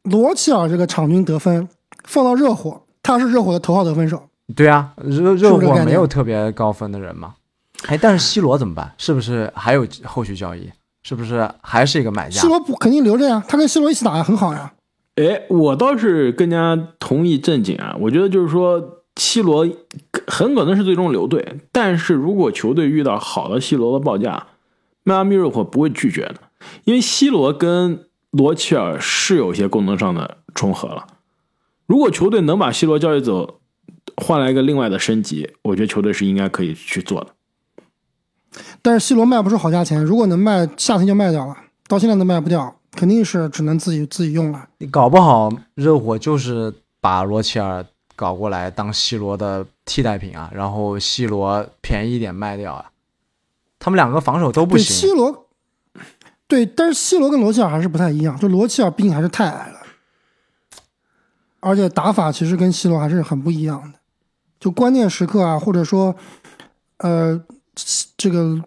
[0.03, 1.67] 罗齐尔这个场均得分
[2.05, 4.29] 放到热火，他是热火的头号得分手。
[4.55, 7.35] 对啊，热热火没有特别高分的人嘛。
[7.87, 8.93] 哎，但是 C 罗怎么办？
[8.97, 10.71] 是不是还有后续交易？
[11.07, 12.49] 是不是还是一个买家 C？
[12.49, 14.73] 罗不肯定留着呀，他跟 C 罗一起打很好呀。
[15.15, 19.65] 哎，我倒是更加同意正经啊，我觉得就是说，C 罗
[20.27, 24.47] 很可能是最终留队，但是如果球队遇到好的 C 罗的报价，
[25.03, 26.35] 迈阿密热火不会拒绝的，
[26.83, 31.07] 因为 C 罗跟罗齐尔是有些功能上的重合了。
[31.85, 33.61] 如果球队能把 C 罗交易走，
[34.17, 37.27] 换来一个另外的升级，我觉得球队是应该可以去做的。
[38.81, 41.55] 但是 C 罗卖不出好价钱，如果能卖，夏天就卖掉了。
[41.87, 44.67] 到现在都卖不掉，肯定是只能自己自己用了。
[44.79, 52.91] 你搞不好热火就是把罗齐尔搞过来当 C 罗的替代品啊，然后 C 罗便宜一点卖掉啊。
[53.79, 55.47] 他们两个防守都不对行 C，罗，
[56.47, 59.79] 对，但是 C 罗跟罗齐尔还是不太一样，就罗齐尔毕竟还是太矮了，
[61.59, 63.99] 而且打法其实跟 C 罗还是很不一样的。
[64.59, 66.15] 就关键时刻啊，或者说，
[66.97, 67.39] 呃，
[68.17, 68.61] 这个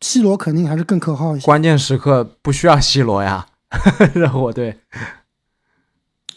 [0.00, 1.46] C 罗肯定还是更可靠一些。
[1.46, 3.46] 关键时刻不需要 C 罗呀。
[4.12, 4.76] 热火队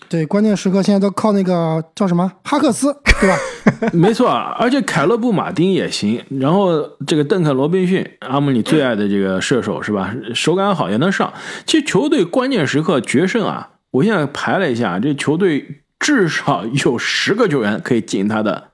[0.08, 3.38] 对，关键时刻现在都靠那个叫什么哈克斯，对吧？
[3.92, 10.16] 没错，而且凯勒布马丁也行，然后这个邓肯罗宾逊，阿姆你最爱的这个射手是吧？
[10.34, 11.34] 手感好也能上。
[11.66, 18.70] 其实球队关键时刻决胜啊，我现在排了一下，这球队至少有十个球员可以进他的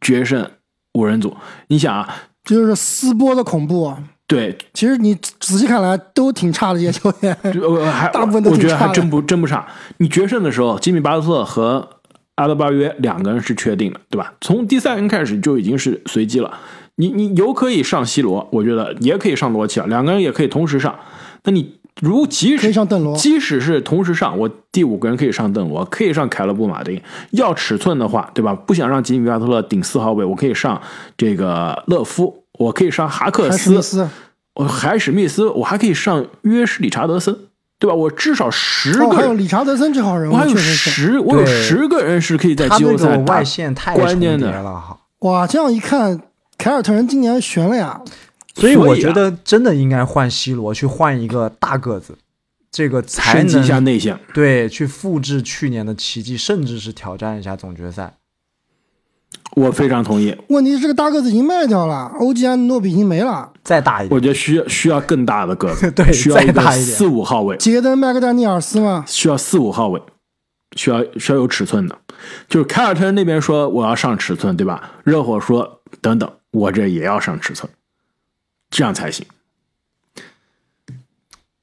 [0.00, 0.50] 决胜
[0.92, 1.36] 五人组。
[1.68, 2.14] 你想啊，
[2.48, 4.02] 这就是撕波的恐怖啊！
[4.26, 9.66] 对，其实你仔细看来都挺差的这些球员， 呃，还大部分都我觉得还真不真不差。
[9.98, 11.86] 你决胜的时候，吉米巴特勒和
[12.36, 14.32] 阿德巴约两个人是确定的，对吧？
[14.40, 16.58] 从第三人开始就已经是随机了。
[16.96, 20.98] 你你有可以上西罗，我觉得也可以上罗齐尔，两个人也可以同时上。
[21.44, 23.16] 那你如即可以使上邓罗。
[23.16, 27.00] 即使是同时上，我第五个人可以上邓罗，可以上凯勒布马丁。
[27.32, 28.54] 要尺寸的话，对吧？
[28.54, 30.80] 不想让吉米巴特勒顶四号位，我可以上
[31.16, 34.08] 这个勒夫，我可以上哈克还是史密斯，
[34.54, 37.36] 我海史密斯，我还可以上约什理查德森，
[37.78, 37.94] 对吧？
[37.94, 40.56] 我至少十哦，还有个人，理查德森这号人物我还有。
[40.56, 44.98] 十，我有十个人是可以在季后赛打外线太关键的了，哈。
[45.20, 46.20] 哇，这样一看，
[46.56, 48.00] 凯尔特人今年悬了呀！
[48.58, 52.16] 所以我觉得真的应该换 C 罗，去换一个大个子，
[52.70, 54.18] 这个才升级一下能内线。
[54.34, 58.14] 对去复制去年的奇迹，甚至是挑战一下总决赛。
[59.52, 66.96] 我非常同意，问题是这个大个子已经卖掉了，欧吉安诺比已经没了，再大一点，我觉得需要需要更大的个子， 对需要一个再大一点。
[66.96, 70.00] 四五号位，杰登麦克丹尼尔斯嘛，需要四五号位。
[70.76, 71.98] 需要需要有尺寸的，
[72.46, 74.92] 就是凯尔特人那边说我要上尺寸，对吧？
[75.02, 77.68] 热火说等等，我这也要上尺寸，
[78.70, 79.26] 这样才行。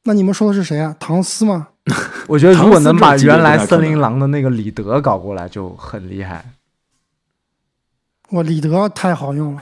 [0.04, 0.96] 那你们说的是谁啊？
[1.00, 1.70] 唐斯吗？
[2.28, 6.46] 我觉得如果能把原来森林狼的那个李德搞过来就很厉害。
[8.30, 9.62] 我李德太好用了，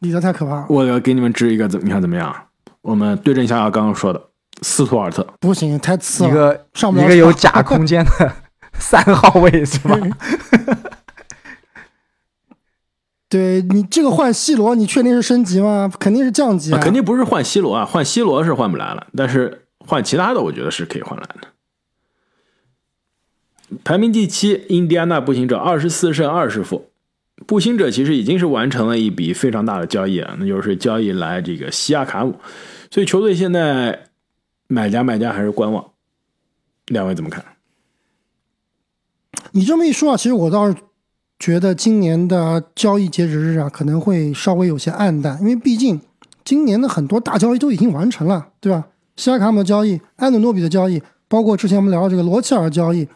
[0.00, 0.66] 李德太可怕了。
[0.68, 2.00] 我要给你们支一个，怎么样？
[2.00, 2.34] 怎么样？
[2.82, 4.20] 我们对症下药，刚刚说的
[4.62, 8.32] 斯图尔特，不行，太次了，一个上不了一个有假空间的
[8.78, 9.96] 三号位是吧？
[13.32, 15.90] 对你这个换 C 罗，你确定是升级吗？
[15.98, 16.78] 肯定是降级啊！
[16.82, 21.48] 肯定不是换 C 罗啊，换 C 罗是换不来了，但是换其他的，我觉得是可以换来的。
[23.82, 26.90] 排名第七，印第安纳步行者二十四胜二十负。
[27.46, 32.38] 步行者其实已经是完成了一笔非常大的交易啊，那就是交易来这个西亚卡姆，
[32.90, 34.08] 所以球队现在
[34.68, 35.82] 买家卖家还是观望。
[36.88, 37.42] 两位怎么看？
[39.52, 40.76] 你这么一说啊，其实我倒是
[41.42, 46.00] 觉得今年的交易截止日啊，可能会稍微有些暗淡，因为毕竟
[46.44, 48.84] 今年的很多大交易都已经完成了，对吧？
[49.16, 53.08] 西亚卡姆的交易、安德诺比的交易，包括之前我们聊的这个罗切尔交易，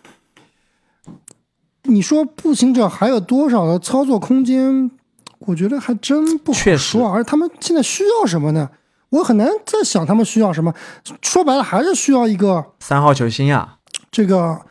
[1.84, 4.90] 你说步行者还有多少的操作空间？
[5.38, 7.12] 我觉得还真不好确实说啊。
[7.12, 8.70] 而他们现在需要什么呢？
[9.10, 10.74] 我很难再想他们需要什么。
[11.22, 13.76] 说白了，还是需要一个三号球星呀，
[14.10, 14.62] 这个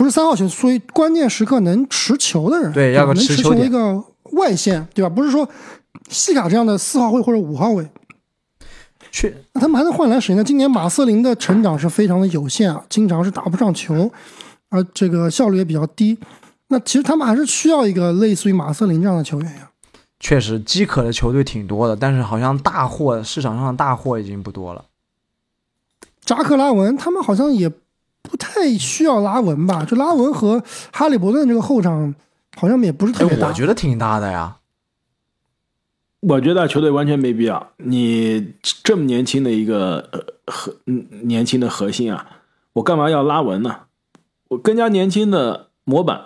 [0.00, 5.10] 不是三号球，所以关键时刻能持球的人，对要个能持球的一个外线，对吧？
[5.10, 5.46] 不是说
[6.08, 7.86] 西卡这样的四号位或者五号位，
[9.12, 10.42] 确那他们还能换来谁呢？
[10.42, 14.10] 今年马瑟林的成长是非常的有限啊，经常是打不上球，
[14.70, 16.16] 而这个效率也比较低。
[16.68, 19.70] 那其实他们还是需要一个类似于马瑟林这样的球员呀。
[20.18, 24.86] 确实饥渴的球队挺多的，但是好像大货市场上的大货已经不多了。
[26.24, 27.70] 扎克拉文他们好像也
[28.30, 29.84] 不太需要拉文吧？
[29.84, 30.62] 就拉文和
[30.92, 32.14] 哈利伯顿这个后场
[32.56, 33.48] 好像也不是特哎，别大。
[33.48, 34.56] 我觉得挺大的呀。
[36.20, 37.72] 我觉得球队完全没必要。
[37.78, 38.52] 你
[38.84, 42.26] 这么年轻的一个呃核嗯年轻的核心啊，
[42.74, 43.76] 我干嘛要拉文呢？
[44.48, 46.20] 我更加年轻的模板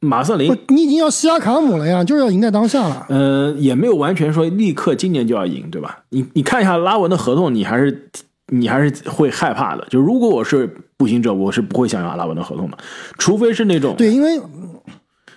[0.00, 3.06] 马瑟林，，你已经要西亚卡姆了呀，就是要赢在当下了。
[3.08, 6.04] 呃，也没有完全说立刻今年就要赢，对吧？
[6.10, 8.10] 你你看一下拉文的合同，你还是
[8.50, 9.86] 你还是会害怕的。
[9.88, 12.76] 就如果我是步行者，我是不会想要拉文的合同的，
[13.16, 14.34] 除非是那种对，因为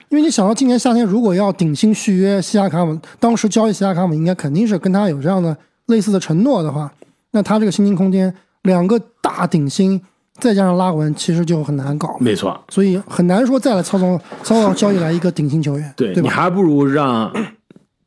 [0.10, 5.56] 因为你想到今年夏天如果要顶薪续约西亚卡姆，当时交易西亚卡姆应该肯定是跟他有这样的
[5.88, 6.92] 类似的承诺的话，
[7.32, 8.34] 那他这个薪金空间
[8.64, 10.00] 两个大顶薪，
[10.34, 12.18] 再加上拉文，其实就很难搞。
[12.20, 16.30] 没错，所以很难说再来操纵操作交易来一个顶薪球员，对你对吧？
[16.30, 17.32] 还不如让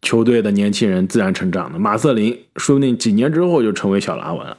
[0.03, 1.79] 球队的年轻人自然成长呢。
[1.79, 4.57] 马瑟林说不定几年之后就成为小拉文了。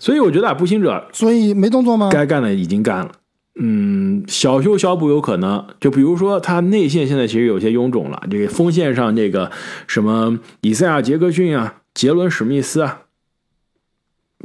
[0.00, 2.08] 所以我觉得啊，步行者所以没动作吗？
[2.10, 3.12] 该干的已经干了，
[3.56, 5.64] 嗯，小修小补有可能。
[5.78, 9.52] 就比如说他内线现在其实有些臃肿了，这个锋线上这个
[9.86, 13.02] 什么以赛亚·杰克逊啊、杰伦·史密斯啊，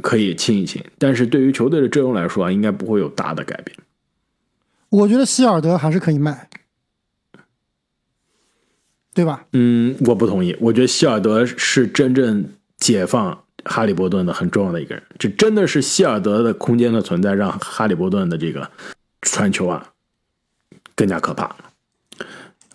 [0.02, 0.84] 可以清一清。
[0.98, 3.76] 但是对于球队的阵容来说啊，应该不会有大的改变。
[4.90, 6.50] 我觉得希尔德还是可以卖，
[9.14, 9.46] 对吧？
[9.52, 10.54] 嗯，我不同意。
[10.60, 12.44] 我觉得希尔德是真正
[12.76, 15.02] 解放哈利伯顿的很重要的一个人。
[15.18, 18.70] 这真的是希尔德的空间的存在，让哈利伯顿的这个
[19.22, 19.88] 传球啊
[20.94, 21.54] 更加可怕。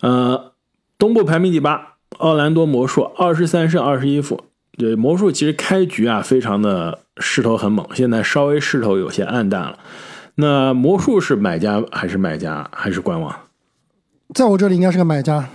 [0.02, 0.54] 呃，
[0.98, 4.46] 东部排名第八，奥兰多魔术二十三胜二十一负。
[4.78, 9.80] 对魔术其实开局啊非常的势头很猛，现在稍微势头有些暗淡了。
[10.36, 13.36] 那魔术是买家还是卖家还是观望？
[14.34, 15.50] 在我这里应该是个买家。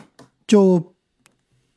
[0.46, 0.94] 就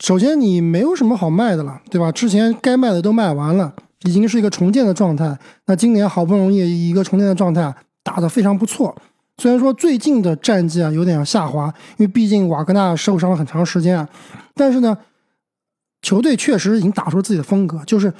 [0.00, 2.10] 首先你没有什么好卖的了，对吧？
[2.10, 3.72] 之前该卖的都卖完了，
[4.04, 5.38] 已经是一个重建的状态。
[5.66, 8.96] 那今年好不容易一个重建的状态打得非常不错。
[9.36, 11.66] 虽然说最近的战绩啊有点下滑，
[11.98, 14.08] 因为毕竟瓦格纳受伤了很长时间啊，
[14.54, 14.96] 但是呢，
[16.00, 17.84] 球队确实已经打出了自己的风格。
[17.84, 18.12] 就是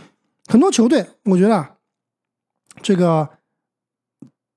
[0.47, 1.67] 很多球队，我觉得，
[2.83, 3.29] 这个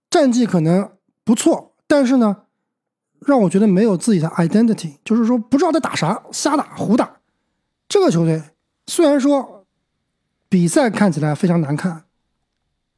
[0.10, 0.90] 战绩可能
[1.24, 2.44] 不错，但是呢，
[3.26, 7.18] 让我觉得没有自己的 identity，就是说不知道在打啥，瞎打胡打。
[7.88, 8.42] 这个球队
[8.88, 9.66] 虽然说
[10.50, 12.04] 比赛看起来非常难看，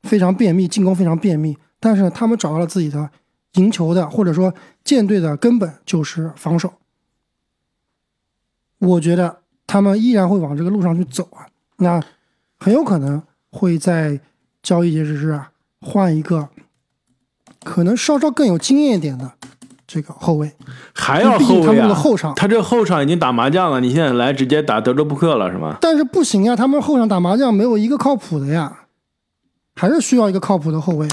[0.03, 3.09] 非常便秘，进攻非常便秘，但是他们找到了自己的
[3.53, 4.53] 赢球的或者说
[4.83, 6.73] 舰队的根本就是防守。
[8.79, 11.47] 我觉得他们依然会往这个路上去走啊，
[11.77, 12.03] 那
[12.59, 13.21] 很有可能
[13.51, 14.19] 会在
[14.61, 15.51] 交易截止日啊
[15.81, 16.49] 换一个
[17.63, 19.33] 可能稍稍更有经验一点的
[19.87, 20.51] 这个后卫。
[20.93, 21.95] 还要后卫啊他们的？
[21.95, 25.77] 后场他这后场已经打麻将了，你现在来直接打德州扑克了是吗？
[25.81, 28.81] 但是不行呀，他们后场打麻将没有一个靠谱的呀。
[29.77, 31.05] 还是需要一个靠谱的后卫，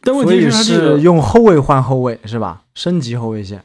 [0.00, 2.62] 但问所以题是他这是用后卫换后卫是吧？
[2.74, 3.62] 升级后卫线。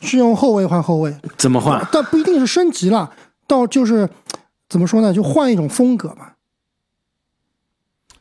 [0.00, 1.86] 是用后卫换后卫，怎么换？
[1.92, 3.12] 但不一定是升级了，
[3.46, 4.08] 到就是
[4.66, 6.36] 怎么说呢，就换一种风格吧。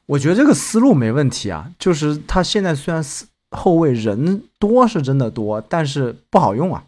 [0.08, 6.86] 我觉得这个思路没问题啊，就是他现在虽然是后卫人多是真的多，但是不好用啊。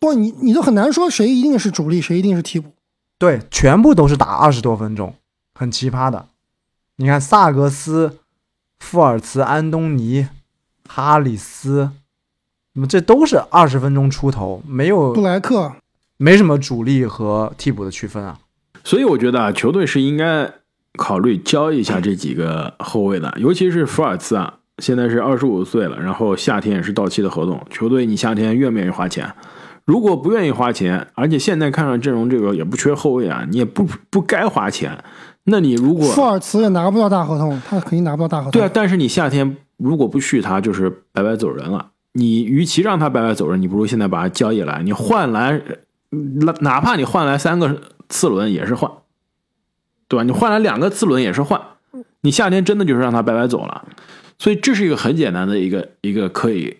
[0.00, 2.72] 不，你你都很难说谁一定是主力，谁一定是替补。
[3.18, 5.14] 对，全部都是打二十多分钟，
[5.54, 6.28] 很奇葩的。
[6.96, 8.18] 你看萨格斯、
[8.78, 10.28] 富尔茨、安东尼、
[10.88, 11.90] 哈里斯，
[12.72, 15.74] 那么这都是二十分钟出头，没有布莱克，
[16.16, 18.40] 没什么主力和替补的区分啊。
[18.82, 20.52] 所以我觉得啊，球队是应该
[20.98, 29.32] 考虑交易一下这几个后卫的，尤其是福尔茨啊，现在是二十五岁了，然后夏天也是到期的合同，球队你夏天愿不愿意花钱？
[29.84, 34.96] 如果不愿意花钱，而且现在看上阵容这个也不缺后卫啊，你也不不该花钱，
[35.44, 38.52] 那你如果富尔茨也拿不到大合同，他肯定拿不到大合同。
[38.52, 41.88] 对啊，但是你夏天如果不续他，就是白白走人了。
[42.12, 45.60] 你与其让他白白走人，你不如现在把他交易来，你换来，
[46.10, 47.76] 哪哪怕你换来三个
[48.08, 48.88] 次轮也是换，
[50.12, 50.22] 对吧？
[50.24, 51.58] 你换来两个次轮也是换。
[52.20, 53.82] 你夏天真的就是让他白白走了，
[54.38, 56.76] 所以这是一个很简单的一个一个可以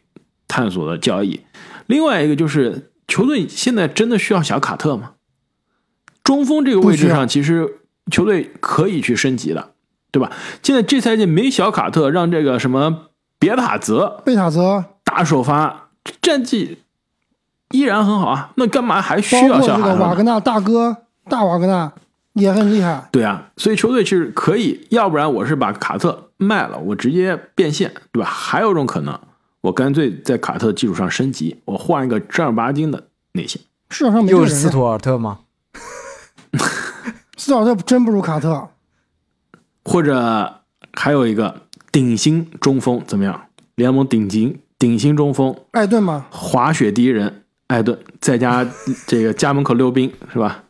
[0.47, 1.41] 探索的交易。
[1.87, 5.13] 另外一个就是球队现在真的需要小卡特吗？
[6.23, 7.79] 中锋这个位置上，其实
[8.11, 9.71] 球队可以去升级的，
[10.11, 10.31] 对吧？
[10.63, 13.07] 现在这赛季没小卡特，让这个什么
[13.39, 15.89] 别塔泽贝塔泽，打首发，
[16.21, 16.83] 战绩
[17.71, 21.91] 依然很好啊，那干嘛还需要小卡瓦格纳大哥大瓦格纳
[22.35, 23.09] 也很厉害。
[23.13, 28.29] 对啊，所以球队其实可以，要不然我是把卡特卖了，我直接变现，对吧？
[28.29, 29.19] 还有一种可能，
[29.61, 33.61] 我干脆在卡特基础上升级，我换一个正儿八经的内线。
[33.91, 35.41] 市场上没有斯图尔特吗？
[37.37, 38.69] 斯图尔特真 不如卡特。
[39.85, 40.61] 或者
[40.95, 43.49] 还有一个顶薪中锋怎么样？
[43.75, 48.67] 联盟顶级顶薪中锋，艾顿吗，滑雪第一人艾顿，在家
[49.07, 50.63] 这个家门口溜冰是吧？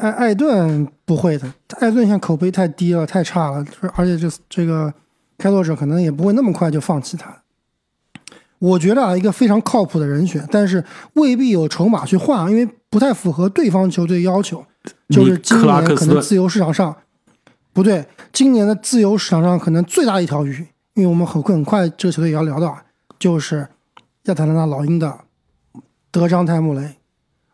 [0.00, 1.46] 艾艾顿不会的，
[1.78, 4.92] 艾顿现在口碑太低了，太差了，而且这这个
[5.36, 7.42] 开拓者可能也不会那么快就放弃他。
[8.58, 10.84] 我觉得啊，一个非常靠谱的人选，但是
[11.14, 14.64] 未必有筹码去换啊，因为不太符合对方球队要求。
[15.10, 16.96] 就是今年可能自由市场上，
[17.72, 22.82] 不对，今年的自由市场上可能最大一条鱼，因为我们很很快这个球队也要聊到啊，
[23.18, 23.68] 就是
[24.24, 25.20] 亚特兰大老鹰的
[26.10, 26.96] 德章泰穆雷。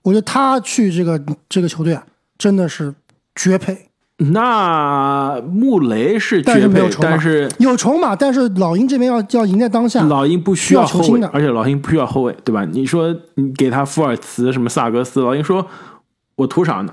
[0.02, 2.06] 我觉得他去这个这个球队啊，
[2.38, 2.94] 真的是
[3.34, 3.90] 绝配。
[4.18, 10.02] 那穆雷是但是绝配没有筹，码但是有筹码，但是老鹰这边要要赢在当下。
[10.04, 12.64] 老鹰不需要后卫而且老鹰不需要后卫，对吧？
[12.64, 15.66] 你说你给他福尔茨什么萨格斯，老鹰说
[16.36, 16.92] 我图啥呢？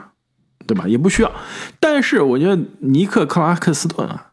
[0.67, 0.87] 对吧？
[0.87, 1.31] 也不需要。
[1.79, 4.31] 但是我觉得尼克克拉克斯顿啊，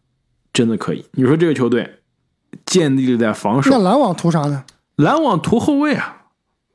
[0.52, 1.04] 真的可以。
[1.12, 1.98] 你说这个球队
[2.66, 4.64] 建立在防守，那篮网图啥呢？
[4.96, 6.19] 篮网图后卫啊，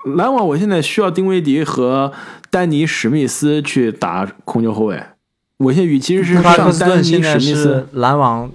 [0.06, 2.12] 篮网我现在需要丁威迪和
[2.50, 5.02] 丹尼史密斯去打控球后卫。
[5.58, 8.52] 我现在与其是上丹尼史密斯，篮网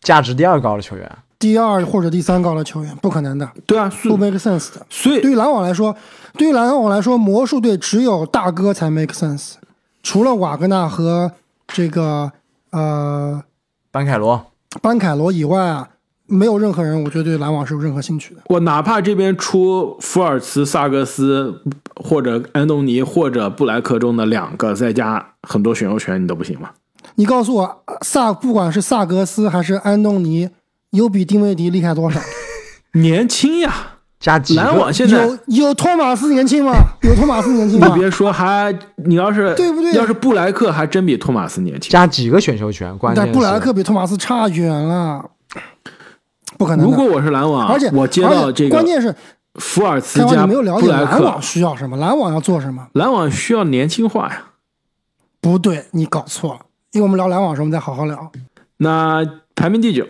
[0.00, 1.10] 价值第二高的球员。
[1.38, 4.86] 第二或者第三高的球员，不可能的，对啊，不 make sense 的。
[4.88, 5.94] 所以对于篮网来说，
[6.34, 9.54] 对于篮网来说，魔术队只有大哥才 make sense，
[10.02, 11.32] 除了瓦格纳和
[11.66, 12.32] 这个
[12.70, 13.42] 呃
[13.90, 15.88] 班凯罗，班凯罗以外啊，
[16.26, 18.40] 没有任何人，我觉得对篮网是有任何兴趣的。
[18.46, 21.60] 我哪怕这边出福尔茨、萨格斯
[21.96, 26.70] 或者安东尼或者布莱克中的两个，再加很多选秀权，你都不行吗？
[27.16, 30.48] 你告诉我，萨不管是萨格斯还是安东尼，
[30.90, 32.18] 有比丁威迪厉害多少？
[32.94, 33.72] 年轻呀，
[34.18, 36.72] 加几个篮网现在有有托马斯年轻吗？
[37.02, 37.88] 有托马斯年轻吗？
[37.92, 41.90] 你别说，还你要是对不对要是布莱克还真比托马斯年轻。
[41.90, 45.22] 加几个选秀权，关键但布莱克比托马斯差远了，
[46.58, 46.84] 不可能。
[46.84, 49.14] 如果我是篮网，而且我接到这个关键是，
[49.54, 52.88] 福尔茨加你没有了解布莱克篮网，需要什么，篮网要做什么？
[52.94, 54.46] 篮网需要年轻化呀。
[55.40, 56.60] 不对，你搞错了。
[56.92, 58.30] 因为我们聊篮网的时候，我们再好好聊。
[58.78, 59.24] 那
[59.54, 60.06] 排名第九，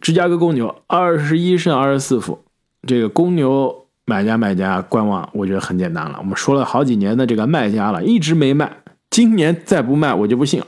[0.00, 2.44] 芝加哥公牛二十一胜二十四负。
[2.86, 6.16] 这个公牛买家卖家观望，我觉得很简单了。
[6.18, 10.66] 我们说了好几年的这个卖家了，一直没卖，今年再不卖我就不信了。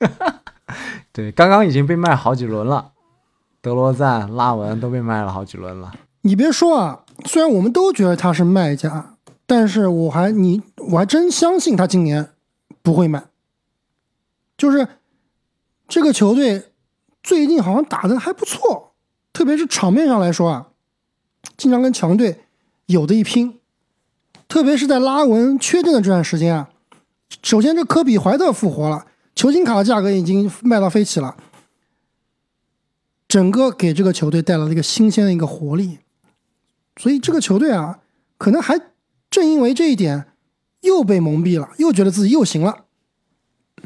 [1.12, 2.92] 对，刚刚已经被卖好几轮了，
[3.60, 5.92] 德罗赞、拉文都被卖了好几轮了。
[6.22, 9.14] 你别说啊，虽然我们都觉得他是卖家，
[9.46, 12.30] 但是我还你我还真相信他今年
[12.82, 13.24] 不会卖。
[14.56, 14.86] 就是
[15.86, 16.72] 这个球队
[17.22, 18.92] 最近好像打的还不错，
[19.32, 20.68] 特别是场面上来说啊，
[21.56, 22.40] 经常跟强队
[22.86, 23.58] 有的一拼。
[24.48, 26.70] 特别是在拉文缺阵的这段时间啊，
[27.42, 29.04] 首先这科比怀特复活了，
[29.34, 31.36] 球星卡的价格已经卖到飞起了，
[33.28, 35.98] 整个给这个球队带来了一个新鲜的一个活力，
[36.96, 38.00] 所以这个球队啊，
[38.38, 38.80] 可能还
[39.30, 40.32] 正因为这一点
[40.80, 42.86] 又被蒙蔽了，又觉得自己又行了，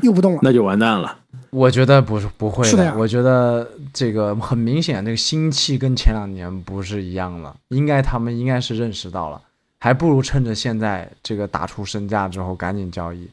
[0.01, 0.38] 又不动了。
[0.43, 1.18] 那就完蛋了。
[1.51, 7.55] 我觉得不是不会是的呀我觉得这个很明显，这个心气跟前两年不是一样了。
[7.68, 9.43] 应该他们应该是认识到了，
[9.78, 13.28] 还不如趁着现在这个打出身价之后赶紧交易。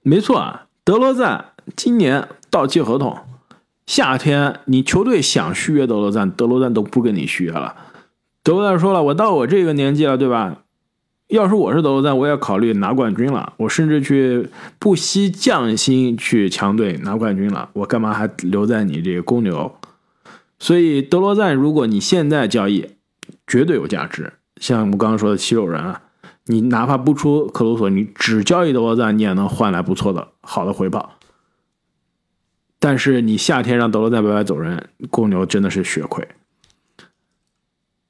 [0.00, 3.14] 没错啊，德罗赞今年到期合同，
[3.88, 7.74] 夏天你球队想续约德罗赞，德罗赞都不跟你续约了。
[8.42, 10.58] 德罗赞说了，我到我这个年纪了，对吧？
[11.28, 19.74] 要是我是德罗赞，我也考虑拿冠军了，我甚至去不惜降薪去强队拿冠军了，我干嘛还留在你这个公牛？
[20.58, 22.90] 所以德罗赞，如果你现在交易，
[23.46, 24.34] 绝对有价值。
[24.60, 26.02] 像我们刚刚说的七六人啊，
[26.44, 31.14] 你哪怕不出克鲁索，你只交易德罗赞，你也能换来不错的好的回报。
[32.78, 36.26] 但是你夏天让德罗赞白白走人，公牛真的是血亏。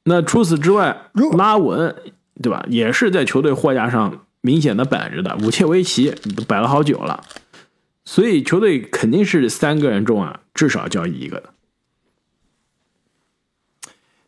[0.04, 1.94] 那除此之外，拉文
[2.42, 6.14] 对吧，也是在球队货架上明显的摆着的，武切维奇
[6.46, 7.24] 摆了好久了，
[8.04, 11.50] 所以球队肯定是三个人中啊，至少交易一个的。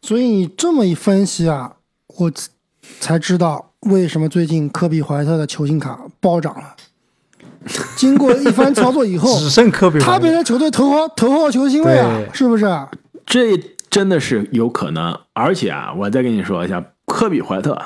[0.03, 1.77] 所以你这么一分析啊，
[2.07, 2.33] 我
[2.99, 6.77] 才知道为什么最近科比怀特的球星卡暴涨了。
[7.97, 12.67] 经过一番操作以后， 只剩科比，他变成球队头号头号球星了呀，是不是？
[13.27, 13.57] 这
[13.89, 17.79] 真的是有可能，而且啊，我再跟你说一下，科比怀特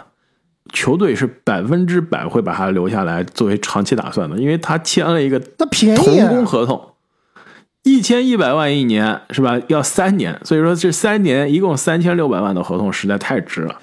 [0.72, 6.80] 球队是百分之百会把他留下来作为长期打算的，因为他签了一个那便宜童啊工合同，
[7.82, 9.60] 一千一百万一年是吧？
[9.68, 13.76] 要三年，所以说这三年一共三千六百万的合同实在太值了，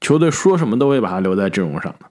[0.00, 2.06] 球队说什么都会把他留在阵容上的。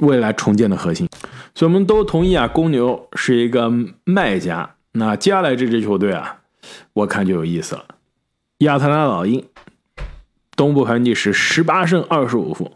[0.00, 1.08] 未来重建的核心，
[1.54, 3.72] 所以我们都同意啊，公牛是一个
[4.04, 4.74] 卖家。
[4.92, 6.38] 那接下来这支球队啊，
[6.92, 7.84] 我看就有意思了。
[8.58, 9.44] 亚特兰大老鹰，
[10.54, 12.72] 东部排名第十，十八胜二十五负，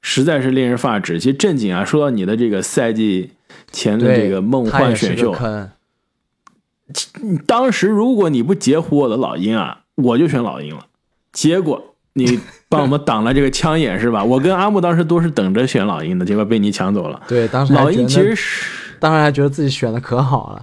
[0.00, 1.18] 实在是令人发指。
[1.18, 3.32] 其实正经啊，说到你的这个赛季
[3.70, 5.34] 前的这个梦幻选秀，
[7.46, 10.86] 当时如果你不截胡我的老鹰啊，我就选老鹰了。
[11.32, 12.40] 结果你
[12.74, 14.22] 帮我们挡了这个枪眼是吧？
[14.22, 17.20] 我跟阿木当时都是等着选老鹰的，结果被你抢走了。
[17.26, 18.66] 对，当时老鹰其实是
[18.98, 20.62] 当时还觉得自己选的可好了。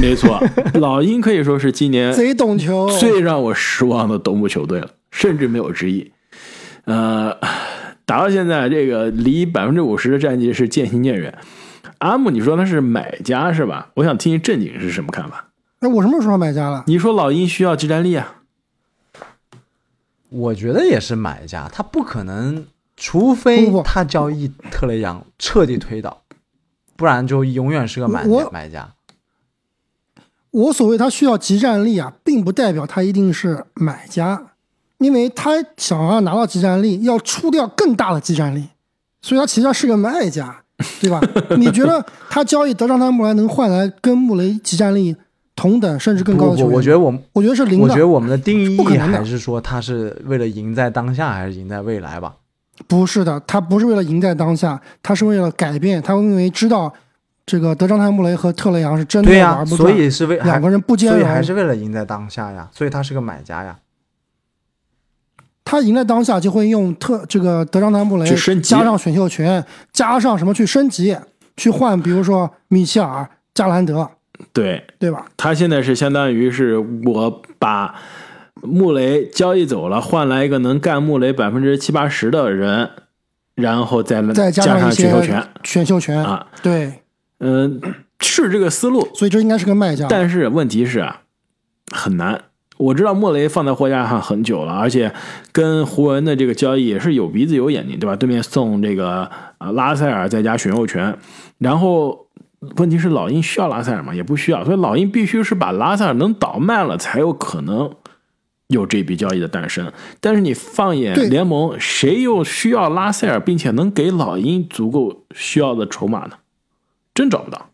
[0.00, 0.40] 没错，
[0.74, 6.12] 老鹰可以说是今年贼懂球，最让我失望的东部球队了，甚至没有之一。
[6.84, 7.36] 呃，
[8.06, 11.36] 打到现在，这个离百分之五十的战绩是渐行渐远。
[11.98, 13.88] 阿木，你说他是买家是吧？
[13.94, 15.48] 我想听听正经是什么看法。
[15.80, 16.84] 哎，我什么时候买家了？
[16.86, 18.36] 你说老鹰需要集战力啊？
[20.30, 22.66] 我觉得也是买家，他不可能，
[22.96, 26.22] 除非他交易特雷杨彻底推倒，
[26.96, 28.94] 不然就永远是个买我买家。
[30.52, 34.52] 我所谓他需要集战力啊，并不代表他一定是买家，
[34.98, 38.68] 因为他想要拿到集战力，要出掉更大的集战力，
[39.22, 40.62] 所以他其实是个卖家，
[41.00, 41.20] 对吧？
[41.56, 45.16] 你觉得他交易德章汤姆莱能换来跟穆雷集战力
[45.60, 46.72] 同等甚至更高的球员？
[46.72, 52.34] 我觉得我们我觉得是零的，我觉得我们的定义不可能还是说他是为了赢在当下，还是赢在未来吧？
[52.88, 56.90] 不是的，他不是为了赢在当下，他是为了改变，他因为知道
[57.44, 63.76] 这个德章泰穆雷和特雷杨是真的玩不转，所以是为两个人不兼容，所以还是为了赢在当下呀，所以他是个买家呀。
[65.62, 71.14] 他赢在当下就会用特这个德章泰穆雷去升级加上选秀权，加上什么去升级，
[71.58, 74.10] 去换，比如说米切尔、加兰德，
[74.52, 75.26] 对对吧？
[75.36, 77.94] 他现在是相当于是我把
[78.62, 82.90] 穆雷交易走了，换来一个能干穆雷百分之七八十的人，
[83.54, 87.02] 然后再再加加上选秀权选秀权，啊，对，
[87.38, 87.80] 嗯、
[88.20, 90.06] 是这个思路，所以这应该是个卖家。
[90.10, 91.22] 但是问题是啊，
[91.90, 92.42] 很难。
[92.76, 95.12] 我知道莫雷放在货架上很久了，而且
[95.52, 98.16] 跟湖人的这个交易也是有鼻子有眼睛，对吧？
[98.16, 101.14] 对面送这个呃拉塞尔再加选秀权，
[101.58, 102.26] 然后
[102.76, 104.14] 问题是老鹰需要拉塞尔吗？
[104.14, 107.90] 也不需要，所以老鹰必须是把拉塞尔能倒卖了，才有可能
[108.68, 109.90] 有这笔交易的诞生。
[110.20, 116.32] 但是你放眼联盟，谁又需要拉塞尔，并且能给老鹰足够需要的筹码呢？
[117.14, 117.70] 真找不到。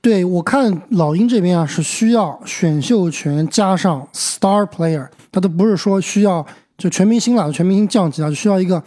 [0.00, 6.44] 对我看老鹰这边啊是需要选秀权加上 star player，他都不是说需要
[6.78, 8.82] 就全明星了，全明星降级了，就需要一个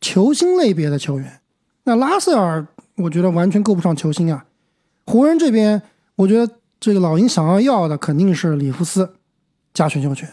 [0.00, 1.40] 球星类别的球员。
[1.84, 2.66] 那拉塞尔
[2.98, 4.46] 我觉得完全够不上球星啊。
[5.06, 5.82] 湖人这边
[6.16, 9.14] 我觉得这个老鹰想要要的肯定是里弗斯
[9.72, 10.28] 加选秀权。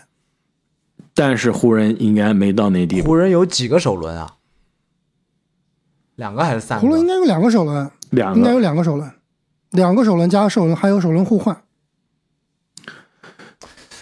[1.13, 3.07] 但是湖人应该没到那地步。
[3.07, 4.35] 湖人有几个首轮啊？
[6.15, 6.87] 两个还是三个？
[6.87, 9.11] 湖人应该有两个首轮，两个应该有两个首轮，
[9.71, 11.61] 两个首轮加首轮，还有首轮互换。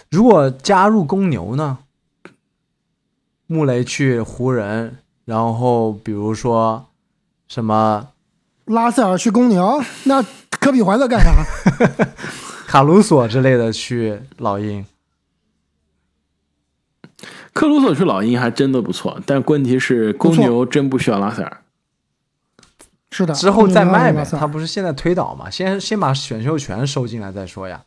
[0.10, 1.80] 如果加入公牛呢？
[3.46, 6.88] 穆雷去湖人，然后比如说
[7.48, 8.10] 什么
[8.66, 10.24] 拉塞尔去公牛， 那
[10.60, 11.46] 科比怀特干啥？
[12.68, 14.86] 卡鲁索之类的去老鹰，
[17.54, 21.58] 克鲁索去老鹰还真的不错，但问题是公牛真不需要拉塞尔。
[23.12, 24.26] 是的，之后再卖呗。
[24.26, 25.48] 他不是现在推倒嘛？
[25.52, 27.84] 先先把选秀权收进来再说呀。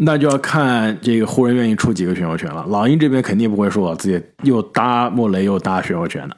[0.00, 2.64] 那就要看这个湖人愿意出几个选秀权了。
[2.68, 6.36] 老鹰这边肯定不会说我自己又搭莫雷又搭选秀权的。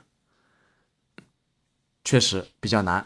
[2.05, 3.05] 确实比较难。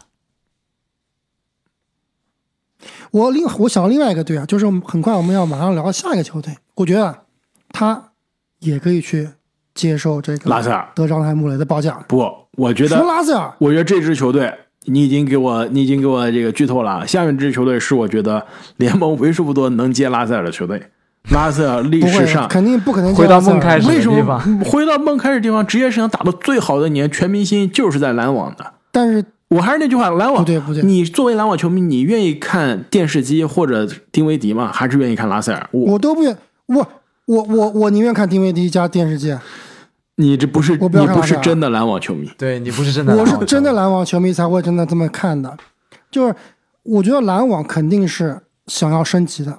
[3.11, 7.25] 我另我想到另外一个队啊，就是很快我们要马上聊下一个球队，我觉得
[7.71, 8.13] 他
[8.59, 9.31] 也可以去
[9.75, 11.93] 接受这个拉塞尔德章泰穆雷的报价。
[12.09, 17.07] 不，我觉得，拉塞尔，我觉得这支球队你已经给我，你已经给我这个剧透了。
[17.07, 20.91] 下面这支球队是我觉得联盟为数不多能接拉塞尔的球队。
[21.31, 28.74] 拉塞尔历史上肯定不可能回到梦开始为什地方回到梦开始地方，职业生涯打的最好的年，全明星就是在篮网的。
[28.95, 34.71] 但是我还是那句话，篮网不对不对你作为篮网球迷，你愿意看电视机或者丁威迪吗？
[34.73, 35.69] 还是愿意看拉塞尔？
[35.73, 36.87] 我我都不愿，我
[37.27, 39.37] 我我我宁愿看丁威迪加电视机，
[40.15, 42.31] 你这不是我不你不是真的篮网球迷。
[42.39, 43.73] 对你不是真的，我是真的。
[43.73, 45.57] 篮网球迷才会真的这么看的。
[46.09, 46.35] 就是
[46.85, 49.59] 我觉得篮网肯定是想要升级的，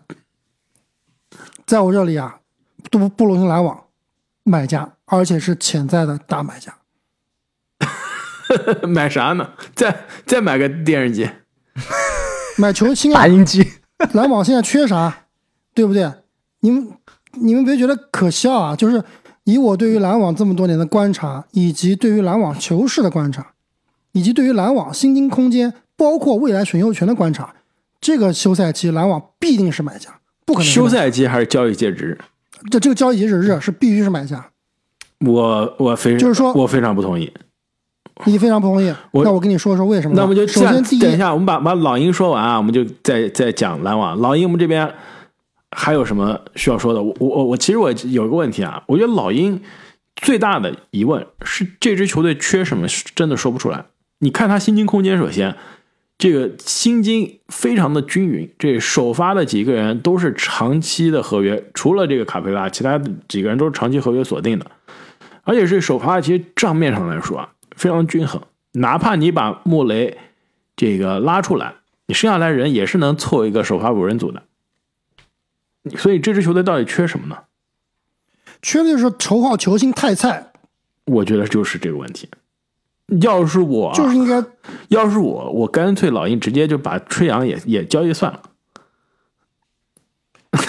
[1.66, 2.38] 在我这里啊，
[2.90, 3.84] 杜布鲁克篮网
[4.44, 6.74] 买家，而且是潜在的大买家。
[8.88, 9.50] 买啥呢？
[9.76, 11.30] 再再买个电视机。
[12.58, 13.68] 买球星啊打，印机，
[14.14, 15.26] 篮网现在缺啥，
[15.74, 16.10] 对不对？
[16.62, 16.88] 你们
[17.34, 18.76] 你们别觉得可笑啊！
[18.76, 19.04] 就是
[19.44, 23.54] 以我对于篮网这么多年的观察，以及对于篮网球市的观察，
[24.14, 27.56] 以及对于篮网薪金空间，包括未来选秀权的观察，
[28.00, 32.18] 这个休赛期篮网必定是买家，不可能休赛期还是交易截止日？
[32.72, 34.50] 这这个交易截止日是必须是买家。
[35.20, 37.32] 我我非就是说我非常不同意。
[38.24, 40.16] 你非常不同意，我那我跟你说说为什么。
[40.16, 44.18] 那我们就首先第一，等一下，我们把把老鹰说完啊，我们就再再讲篮网。
[44.20, 44.90] 老鹰我们这边
[45.72, 47.04] 还有什么需要说的？
[47.04, 49.62] 我我我我其实我有个问题啊，我觉得老鹰
[50.16, 53.86] 最大的疑问是这支球队缺什么，真的说不出来。
[54.20, 55.54] 你看他薪金空间，首先
[56.18, 64.66] 这个薪金非常的均匀，这首发的几个人都是长期的合约，除了这个卡佩拉，其他的几个人都是长期合约锁定的，
[65.44, 68.42] 而且这首发其实账面上来说啊非常均衡，
[68.74, 70.18] 哪怕你把穆雷
[70.76, 71.76] 这个拉出来，
[72.08, 74.44] 你剩下来人也是能凑一个首发五人组的。
[75.98, 77.44] 所以这支球队到底缺什么呢？
[78.62, 80.52] 缺的就是头号球星太菜，
[81.06, 82.28] 我觉得就是这个问题。
[83.22, 84.44] 要是我，就是应该
[84.88, 88.42] 要是我，我干脆老鹰直接就把吹杨也也交易算了，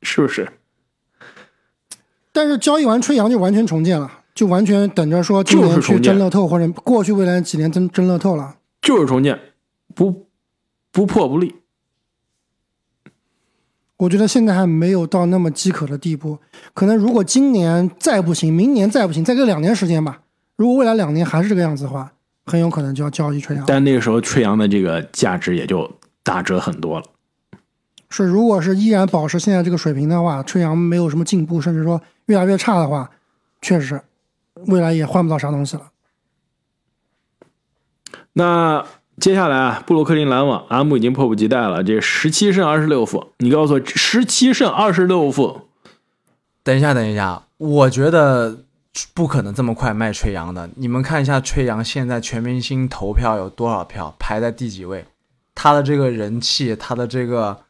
[0.00, 0.50] 是不是？
[2.32, 8.56] 但是交易完吹杨就完全重建了，就完全等着说今年去争乐透，或者过去未来几年争争乐透了。
[8.82, 9.38] 就是重建，
[9.94, 10.26] 不
[10.90, 11.54] 不破不立。
[13.98, 16.38] 我觉得现在还没有到那么饥渴的地步。
[16.74, 20.22] 可能如果今年再不行，明年再不行，再给两年时间吧。
[20.56, 22.12] 如果未来两年还是这个样子的话，
[22.44, 23.64] 很有可能就要交易吹杨。
[23.66, 25.90] 但那个时候吹杨的这个价值也就
[26.24, 27.06] 打折很多了。
[28.10, 33.10] 是，如果是依然保持现在这个水平的话，吹杨没有什么进步，甚至说越来越差的话，
[33.62, 34.02] 确实
[34.66, 35.90] 未来也换不到啥东西了。
[38.34, 38.84] 那
[39.18, 45.68] 接下来啊，布鲁克林篮网阿木已经迫不及待了，这十七胜二十六负，你告诉我，十七胜二十六负，
[46.64, 48.64] 等一下，等一下，我觉得
[49.14, 50.68] 不可能这么快卖吹杨的。
[50.76, 55.04] 你们看一下吹杨现在全明星投票有多少票，排在第几位？
[55.54, 57.60] 他的这个人气，他的这个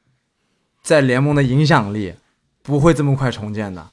[0.83, 2.15] 在联盟的影响力，
[2.63, 3.91] 不会这么快重建的。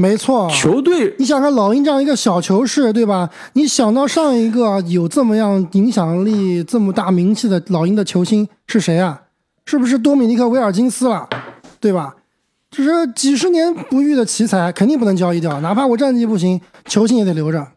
[0.00, 3.28] 没错，球队你想看老鹰这样一个小球市，对吧？
[3.52, 9.24] 你想到上一个有这么样影响力、这么大名气的老鹰的球星是谁啊？
[9.66, 11.28] 是不是多米尼克·威尔金斯了？
[11.78, 12.16] 对吧？
[12.70, 15.60] 这是几十年不遇的奇才，肯定不能交易掉。
[15.60, 17.68] 哪怕我战绩不行，球星也得留着。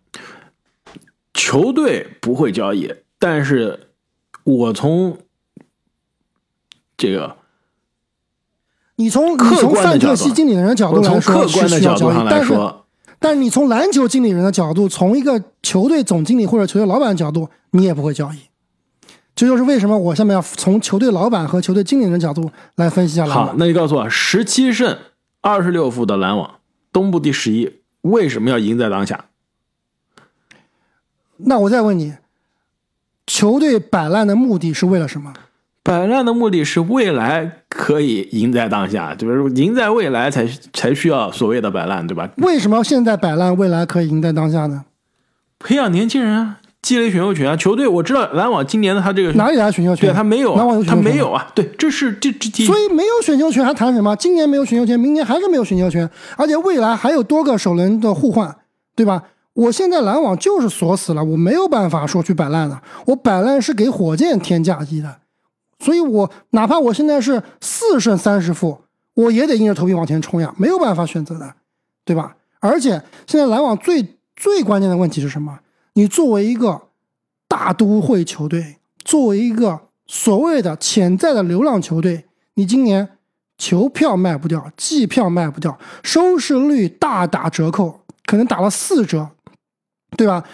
[1.34, 3.90] 球队不会交易，但是
[4.46, 5.18] 我从
[6.96, 7.36] 这个
[8.96, 12.86] 你从你客从范特西经理人的角度来说客观的是需要交易角度上，来但是说，
[13.20, 18.38] 但你从篮球经理人的角度，从一个球队总经理或者球队老板的角度，你也不会交易。
[19.36, 23.56] 这就是为什么我下面要从球队老板和球队经理人的角度来分析一下篮好，网。
[23.58, 24.96] 那你告诉我，十七胜
[25.42, 26.56] 二十六负的篮网，
[26.92, 29.26] 东部第十一，为什么要赢在当下？
[31.38, 32.14] 那我再问你，
[33.26, 35.34] 球队摆烂的目的是为了什么？
[35.84, 39.54] 摆烂的目的是未来可以赢在当下，就是？
[39.56, 42.30] 赢在未来才才需要所谓的摆烂，对吧？
[42.38, 44.86] 为什么现在摆烂，未来可以赢在当下呢？
[45.60, 47.58] 培养年轻人啊，积累选秀权啊。
[47.58, 50.10] 球队我知道篮网今年的他这个哪里来的选秀权？
[50.10, 51.52] 对他没有，篮网有选他没有啊。
[51.54, 54.16] 对，这是这这所以没有选秀权还谈什么？
[54.16, 58.56] 今年没有选秀权，明年还是没有选秀权，而且未来还有多个首轮的互换，
[58.96, 59.24] 对吧？
[59.54, 62.82] 我现在篮网就是锁死了，我没有办法说去摆烂了。
[63.06, 65.18] 我摆烂是给火箭添嫁衣的，
[65.84, 68.80] 所以我哪怕我现在是四胜三十负，
[69.16, 71.56] 我也得硬着头皮往前冲呀，没有办法选择的，
[72.06, 72.38] 对吧？
[72.62, 72.92] 而且
[73.28, 75.60] 现在篮网最最关键的问题是什么？
[75.96, 76.84] 你作为一个
[77.50, 83.18] 大都会球队，作为一个所谓的潜在的流浪球队，你今年
[83.58, 89.30] 球票卖不掉，季票卖不掉，收视率大打折扣，可能打了四折，
[90.16, 90.46] 对吧？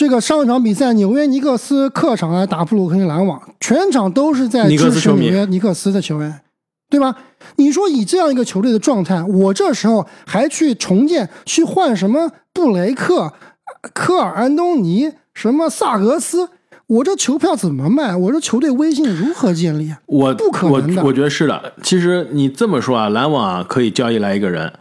[0.00, 6.40] 这个上一场比赛，纽约尼克斯客场来打布鲁克林篮网，全场都是在支持纽约尼克斯的球员，
[6.88, 7.14] 对吧？
[7.56, 13.34] 你说以这样一个球队的状态，我这时候还去重建，去换什么布雷克、
[13.92, 16.48] 科尔安东尼、什么萨格斯，
[16.86, 18.16] 我这球票怎么卖？
[18.16, 20.00] 我这球队威信如何建立啊？
[20.06, 21.74] 我不可能的我我觉得是的。
[21.82, 24.72] 其实你这么说啊，篮网啊可以交易来一个人，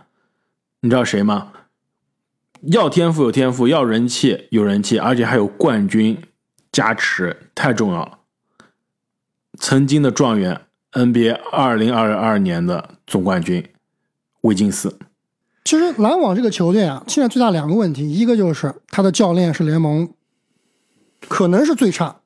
[0.80, 1.49] 你知道谁吗？
[2.64, 6.22] 要天赋有天赋，要人气有人气，而且还有冠军
[6.72, 8.20] 加持，太重要了。
[9.57, 13.66] 曾经的状元，NBA 二零二二年的总冠军
[14.41, 14.97] 威金斯，
[15.64, 20.10] 其实篮网这个球队啊，现在最大两个问题，一个就是他的教练是联盟
[21.28, 22.22] 可能是最差，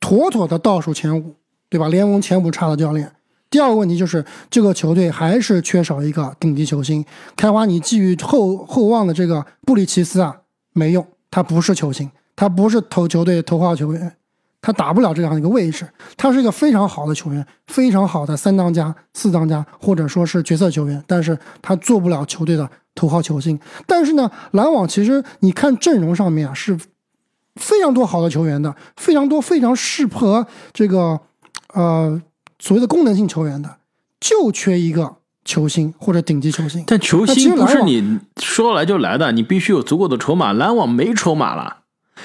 [0.00, 1.36] 妥妥的倒数前五，
[1.68, 1.88] 对吧？
[1.88, 3.12] 联盟前五差的教练。
[3.50, 7.04] 第二个问题就是这个球队还是缺少一个顶级球星。
[7.34, 10.36] 开花，你寄予厚厚望的这个布里奇斯啊，
[10.74, 14.16] 没用，他不是球星，他不是投球队头号球员，
[14.60, 15.88] 他打不了这样一个位置。
[16.16, 23.58] 他是一个非常好的球员，非常好的三当家、四当家，或者说是角色球员，但是他做不了球队的头号球星。
[23.86, 26.78] 但是呢，篮网其实你看阵容上面啊，是
[27.56, 31.18] 非常多好的球员的，非常多非常适合这个
[31.72, 32.20] 呃
[32.58, 33.76] 所谓的功能性球员的，
[34.20, 36.84] 就缺一个球星或者顶级球星。
[36.86, 40.52] 但球星不是你说来就来的，你必须有足够的筹码。
[40.52, 41.78] 篮网没筹码了，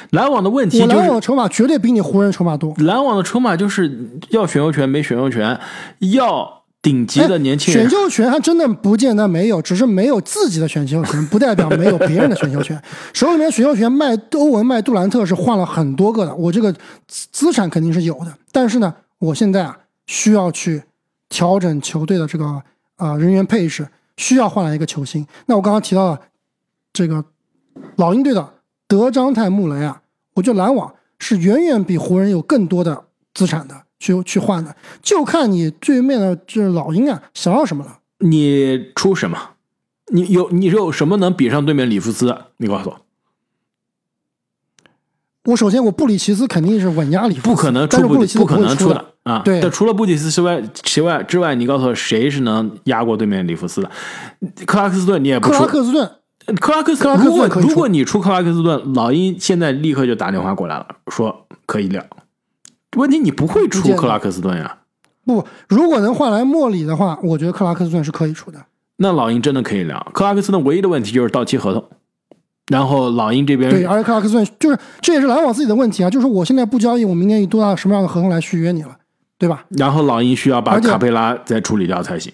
[0.09, 2.73] 篮网的问题就我篮网的筹码绝对比你湖人筹码多。
[2.77, 5.59] 篮网的筹码就是要选秀权没选秀权，
[5.99, 7.97] 要顶级的年轻人哎选。
[7.97, 12.81] 秀权还真的不见得没有，只是没有自己的选秀权，不代表没有别人的选秀权。
[13.13, 16.73] 手里面选秀权卖欧文、卖杜兰特是换了很多个的，我这个
[17.07, 18.33] 资资产肯定是有的。
[18.51, 19.77] 但是呢，我现在啊
[20.07, 20.83] 需要去
[21.29, 22.61] 调整球队的这个
[22.97, 23.87] 呃人员配置，
[24.17, 25.25] 需要换来一个球星。
[25.45, 26.19] 那我刚刚提到了
[26.91, 27.23] 这个
[27.95, 28.53] 老鹰队的
[28.87, 30.01] 德章泰·穆雷啊，
[30.33, 37.99] 我觉得篮网是远远比湖人有更多的资产的，去去换的，就看你对面的这老鹰啊想要什么了。
[38.19, 39.51] 你出什么？
[40.11, 42.37] 你有你有什么能比上对面里弗斯？
[42.57, 43.01] 你告诉我，
[45.45, 49.41] 我首先我布里奇斯肯定是稳压里弗斯，不可能但是布出布里奇斯不可能出的的啊！
[49.43, 53.89] 对但除了布里斯之外，之外之外，你告诉我谁是能压过对面里弗斯的？
[54.65, 56.11] 克拉克斯顿你也不克拉克斯顿
[56.59, 62.03] 克拉克斯克拉克斯如果顿可以出如果你出克拉克斯顿，老鹰现在立刻就打电话过来了，说可以聊。
[62.97, 64.79] 问题你不会出克拉克斯顿呀？
[65.25, 68.59] 不，如果能换来莫里的话，我觉得克拉克斯顿是可以出的。
[68.97, 70.05] 那老鹰真的可以聊。
[70.13, 71.83] 克拉克斯顿唯一的问题就是到期合同，
[72.67, 78.97] 然后老鹰这边对，而且克拉克斯顿就是这也是篮网自己的问题啊，就是我现在不交易，我明年以多大什么样的合同来续约你了，
[79.43, 79.65] 对吧？
[79.71, 82.31] 然后老鹰需要把卡佩拉再处理掉才行。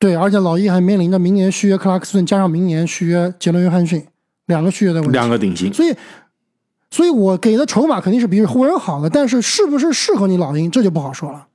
[0.00, 4.04] 对，而且老鹰还面临着明年续约克拉克斯顿，加上明年续约杰伦约翰逊
[4.46, 5.12] 两个续约的问题。
[5.12, 5.94] 两个顶薪，所以，
[6.90, 11.46] 所以我给的筹码肯定是比湖人好的，但是是不是适合你老鹰，这就不好说了。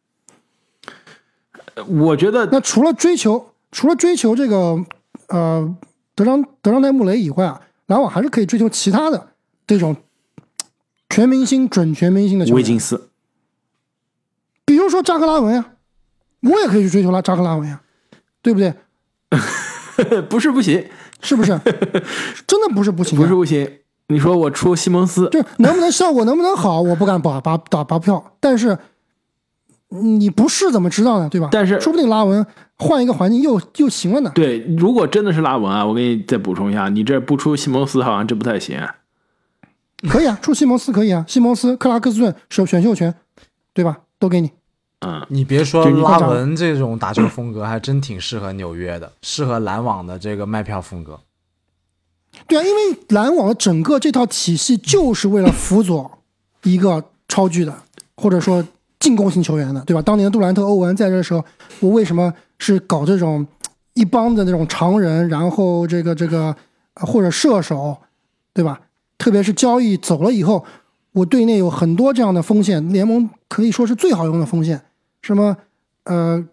[1.85, 4.81] 我觉得那除了追求，除了追求这个
[5.27, 5.75] 呃
[6.15, 9.27] 德章德章泰穆雷以外啊，篮网还是可以追求其他的
[9.67, 9.97] 这种
[11.09, 13.08] 全明星、准全明星的球员，维金斯，比
[14.89, 15.63] 如说扎克拉文呀，
[16.41, 17.79] 我也可以去追求拉扎克拉文呀，
[18.41, 18.73] 对不对？
[20.29, 20.83] 不是不行，
[21.21, 21.51] 是不是？
[22.47, 23.69] 真的不是不行、啊，不是不行。
[24.07, 28.75] 你说我出西蒙斯，就能不能效果能不能好，我不敢把把打把票，但是
[29.89, 31.29] 你不试怎么知道呢？
[31.29, 31.49] 对吧？
[31.51, 32.43] 但是说不定拉文
[32.77, 34.31] 换一个环境又又行了呢。
[34.33, 38.95] 对，如果真的是拉文啊，我给你再补充一下，你这不出西蒙斯好像这不太行啊。
[40.09, 43.13] 可以啊，出西蒙斯可以啊，西蒙斯、克拉克斯顿选选秀权，
[43.73, 43.99] 对吧？
[44.17, 44.51] 都给你。
[44.99, 51.19] 嗯，你别说拉文这种打球风格，还真挺适合纽约的，适合篮网的这个卖票风格。
[52.47, 56.09] 对啊，因为篮网整个这套体系就是为了辅佐
[56.63, 57.73] 一个超巨的，
[58.17, 58.65] 或者说
[58.99, 60.01] 进攻型球员的，对吧？
[60.01, 61.43] 当年杜兰特、欧文在这的时候，
[61.79, 63.45] 我为什么是搞这种
[63.93, 66.55] 一帮的那种常人，然后这个这个
[66.95, 67.97] 呃或者射手，
[68.53, 68.81] 对吧？
[69.17, 70.65] 特别是交易走了以后，
[71.13, 74.81] 我队内有很多这样的锋线，联盟可以说是最好用的锋线，
[75.29, 75.55] 什么
[76.05, 76.43] 呃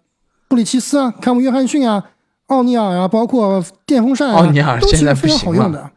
[0.48, 2.04] 布里奇斯啊、坎姆约翰逊啊、
[2.48, 5.90] 奥尼尔啊，包括电风扇啊，奥尼尔都其现在非常好行用的。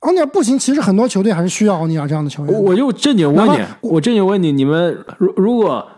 [0.00, 2.58] 奥尼尔不行，其实很多球队还是需要奥尼尔这样的球员的。
[2.58, 5.88] 我我就正经问你，我正经问你，你们如如果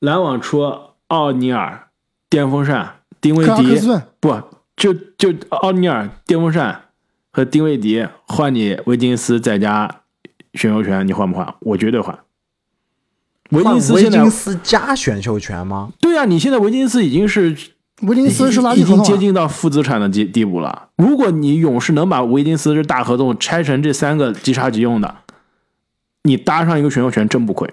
[0.00, 0.62] 篮网出
[1.08, 1.88] 奥尼尔、
[2.28, 3.80] 电风扇、丁威迪
[4.20, 4.40] 不
[4.76, 6.82] 就就奥尼尔、电风扇
[7.30, 10.02] 和丁威迪换你威金斯再加
[10.54, 11.54] 选秀权，你换不换？
[11.60, 12.18] 我绝对换。
[13.52, 15.90] 维金斯维现在金斯加选秀权吗？
[16.00, 17.56] 对啊，你现在维金斯已经是
[18.02, 20.88] 维金斯是垃圾已经接近到负资产的地地步了。
[20.96, 25.14] 如果你勇士能把维金斯这大合同拆成这三个即插即用的，
[26.24, 27.68] 你搭上一个选秀权真不亏，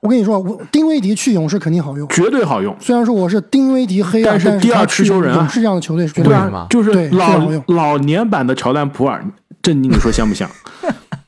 [0.00, 2.08] 我跟你说，我丁威迪去勇士肯定好用。
[2.08, 2.76] 绝对好用。
[2.80, 6.52] 虽然说我是丁威迪黑啊，但是第二持球人啊勇士这样的球队是绝对好用。
[6.52, 9.24] 吗就是老老年版的乔丹普尔，
[9.62, 10.50] 这你说香不香？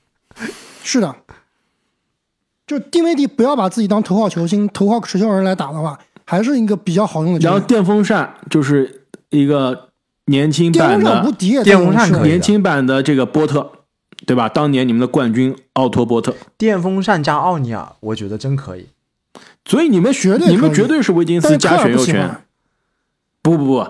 [0.84, 1.14] 是的，
[2.72, 7.40] 就丁威迪不要把自己当头号球星、头号持球人来打的话，还是一个比较好用的。
[7.40, 9.90] 然后电风扇就是一个
[10.26, 13.70] 年轻版电风扇无的电风扇年轻版的这个波特，
[14.26, 14.48] 对吧？
[14.48, 18.86] 当年你们的冠军奥托波特，电风扇加奥尼尔，我觉得真可以。
[19.64, 22.42] 所以你们绝对你们绝对是维金斯加选秀权
[23.42, 23.52] 不。
[23.52, 23.86] 不不不，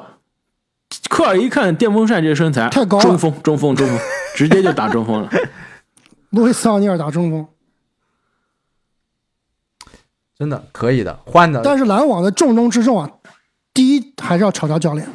[1.09, 3.99] 科尔一看电风扇这身材，太高了中锋中锋中锋，
[4.35, 5.31] 直接就打中锋了。
[6.31, 7.47] 路易斯奥尼尔打中锋，
[10.39, 13.11] 真的可以的，换的但是篮网的重中之重啊，
[13.73, 15.07] 第一还是要炒掉教练，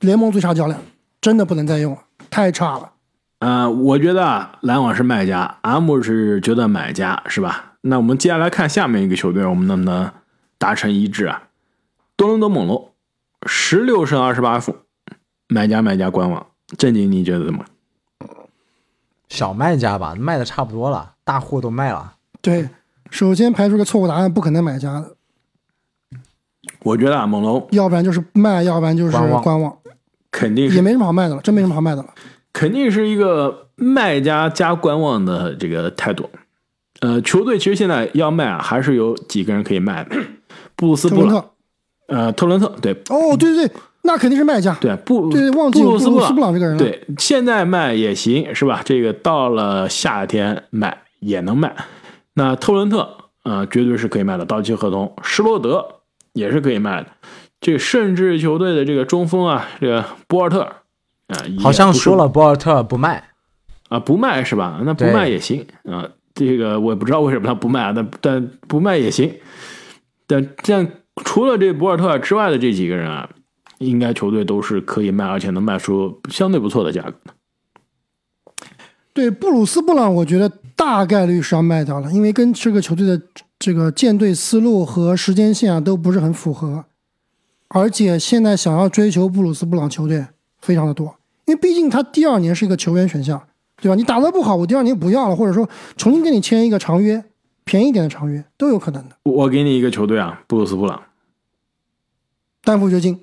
[0.00, 0.78] 联盟最差教练，
[1.20, 2.92] 真的不能再用了，太差了。
[3.38, 7.74] 呃，我觉得啊，篮网是卖家，阿姆是觉得买家，是吧？
[7.82, 10.10] 那我们接下来看下面一个球队，我们能不能
[10.58, 11.44] 达成一致啊？
[12.16, 12.92] 多伦多猛龙
[13.46, 14.76] 十六胜二十八负，
[15.46, 16.44] 买家买家官网。
[16.76, 17.64] 正经你觉得怎么？
[19.28, 22.14] 小卖家吧，卖的差不多了，大货都卖了。
[22.42, 22.68] 对，
[23.10, 25.16] 首先排除个错误答案，不可能买家的，
[26.82, 29.76] 我觉得啊，猛龙要不然就是卖，要不然就是观望观望，
[30.30, 32.08] 肯定是没什么好卖的了，真没什么好卖的了。
[32.52, 36.28] 肯定是一个卖家加观望的这个态度。
[37.00, 40.16] 呃，球队其实现在要卖啊，还是有几个人可以卖的。
[40.74, 41.50] 布鲁斯布朗，特伦特，
[42.08, 44.76] 呃，特伦特，对哦，对对对，那肯定是卖家。
[44.80, 46.78] 对，布对，忘记布鲁斯布布鲁斯布朗这个人了。
[46.78, 48.82] 对，现在卖也行，是吧？
[48.84, 51.74] 这个到了夏天卖也能卖。
[52.38, 55.12] 那特伦特，呃，绝对是可以卖的，到期合同。
[55.24, 55.84] 施罗德
[56.34, 57.08] 也是可以卖的。
[57.60, 63.30] 这甚至球队的这个中锋啊，这个博尔特，啊、也好像说了博尔特不卖，
[63.88, 64.80] 啊，不卖是吧？
[64.84, 66.08] 那不卖也行啊。
[66.32, 69.34] 这个我也不知道为什么他不卖啊，但但不卖也行。
[70.28, 70.88] 但这样
[71.24, 73.28] 除了这博尔特之外的这几个人啊，
[73.78, 77.14] 应该球队都是可以卖，而且能卖出相对不错的价格。
[79.12, 83.20] 对，布鲁斯布朗，我觉得大概率是要卖掉了，因为跟这个球队的
[83.58, 86.84] 这个建队思路和时间线啊都不是很符合，
[87.66, 90.24] 而且现在想要追求布鲁斯布朗球队
[90.60, 91.06] 非常的多，
[91.46, 93.42] 因为毕竟他第二年是一个球员选项，
[93.82, 93.96] 对吧？
[93.96, 97.24] 你打得不好，我第二年不要了，或者说重新跟你签一个长约，
[97.64, 99.16] 便宜点的长约都有可能的。
[99.24, 101.02] 我我给你一个球队啊，布鲁斯布朗，
[102.62, 103.18] 丹佛掘金，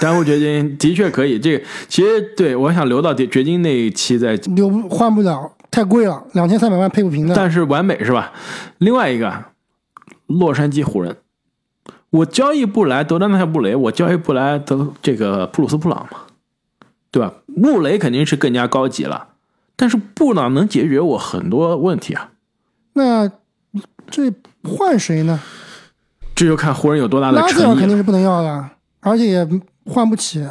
[0.00, 1.40] 丹佛掘金的确可以。
[1.40, 7.36] 这个其实对我想留到掘金那一期再，留换不了，太贵了，两千三百万配不平的。
[7.36, 8.32] 但是完美是吧？
[8.78, 9.44] 另外一个，
[10.26, 11.16] 洛杉矶湖人，
[12.10, 16.22] 我交易不来德丹泰布雷，我交易不来德这个布鲁斯布朗嘛，
[17.12, 17.32] 对吧？
[17.46, 19.28] 穆雷肯定是更加高级了，
[19.76, 22.30] 但是布朗能解决我很多问题啊。
[22.94, 23.30] 那
[24.10, 25.38] 这换谁呢？
[26.34, 27.78] 这就看湖人有多大的拉塞尔诚意了。
[27.78, 28.68] 肯定是不能要的，
[28.98, 29.48] 而且也
[29.86, 30.44] 换不起，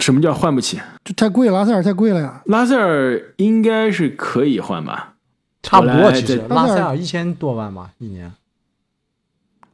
[0.00, 0.80] 什么叫换不起？
[1.04, 2.42] 就太贵了，拉塞尔太贵了呀。
[2.46, 5.14] 拉塞尔应该是可以换吧？
[5.62, 6.10] 差不多。
[6.12, 8.32] 其实拉塞尔一千多万吧，一年。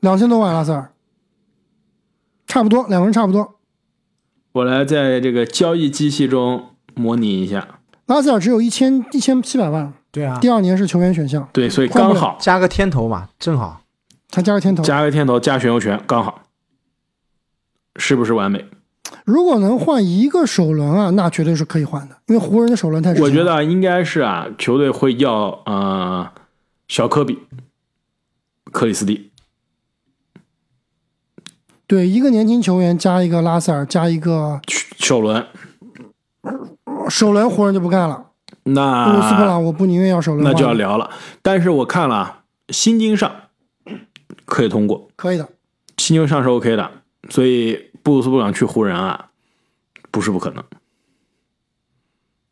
[0.00, 0.90] 两千多万拉塞尔，
[2.46, 3.54] 差不多，两个人差不多。
[4.52, 7.80] 我来在这个交易机器中模拟一下。
[8.06, 13.82] 拉塞尔只有一千一千七百万，对啊，第二年是球员选项，对，所以刚好加个天头嘛，正好。
[14.30, 14.82] 他加个天头。
[14.82, 16.42] 加个天头加选秀权，刚好，
[17.96, 18.64] 是不是完美？
[19.24, 26.30] 如果能换一个首轮啊，那绝对是可以换的，因为湖人的首轮太值我觉得啊应该是啊，球队会要呃
[26.88, 27.38] 小科比、
[28.72, 29.30] 克里斯蒂，
[31.86, 34.60] 对一个年轻球员加一个拉塞尔加一个
[34.98, 35.46] 首轮。
[37.08, 38.30] 首轮湖人就不干了，
[38.64, 41.08] 布鲁斯布那朗我不宁愿要首轮，那就要聊了。
[41.40, 43.30] 但是我看了啊，薪金上
[44.44, 45.48] 可以通过，可以的。
[45.96, 46.90] 薪金上是 OK 的，
[47.30, 49.30] 所以布鲁斯布朗去湖人啊，
[50.12, 50.62] 不是不可能，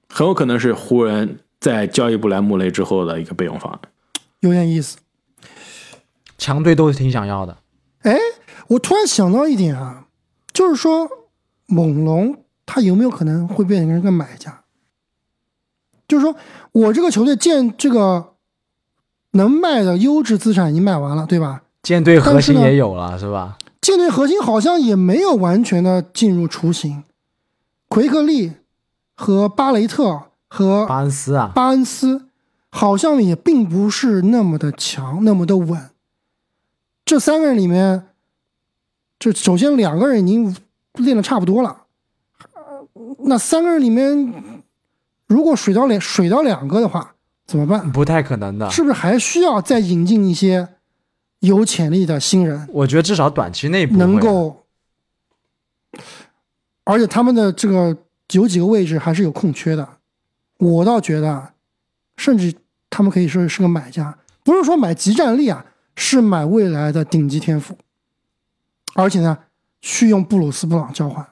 [0.09, 3.81] 很有可能是湖人在交易布莱穆雷之后的一个备用方案。
[4.41, 4.99] 有点意思。
[6.37, 7.57] 强队都挺想要的。
[8.01, 8.19] 哎，
[8.67, 10.09] 我突然想到一点啊，
[10.53, 11.09] 就是说
[11.67, 14.65] 猛龙他有没有可能会变成一个买家？
[16.09, 16.35] 就是说
[16.73, 18.35] 我这个球队建这个
[19.31, 21.63] 能卖的优质资产已经卖完了，对吧？
[21.85, 23.57] 舰队核心也有了，是吧？
[23.85, 27.05] 舰队核心好像也没有完全的进入雏形，
[27.87, 28.53] 奎克利
[29.15, 32.31] 和巴雷特和巴恩斯啊，巴恩斯
[32.71, 35.91] 好像也并不是那么的强，那么的稳。
[37.05, 38.07] 这三个人里面，
[39.19, 40.57] 这首先两个人已经
[40.95, 41.83] 练的差不多了，
[42.55, 42.89] 呃
[43.27, 44.33] 那三个人里面，
[45.27, 47.17] 如果水到两水到两个的话，
[47.47, 47.93] 怎么办？
[47.93, 48.71] 不太可能的。
[48.71, 50.74] 是不是还需要再引进一些
[51.45, 54.65] 有潜力的新人，我觉得至少短期内能够？
[56.85, 57.97] 而且他们的这个
[58.33, 59.99] 有几个位置还是有空缺的，
[60.59, 61.53] 我倒觉得，
[62.17, 62.55] 甚至
[62.91, 67.79] 他们可以说是个买家，不是说买集战力啊，是买未来的顶级天赋，
[68.95, 69.39] 而且呢，
[69.81, 71.27] 去用布鲁斯布朗交换。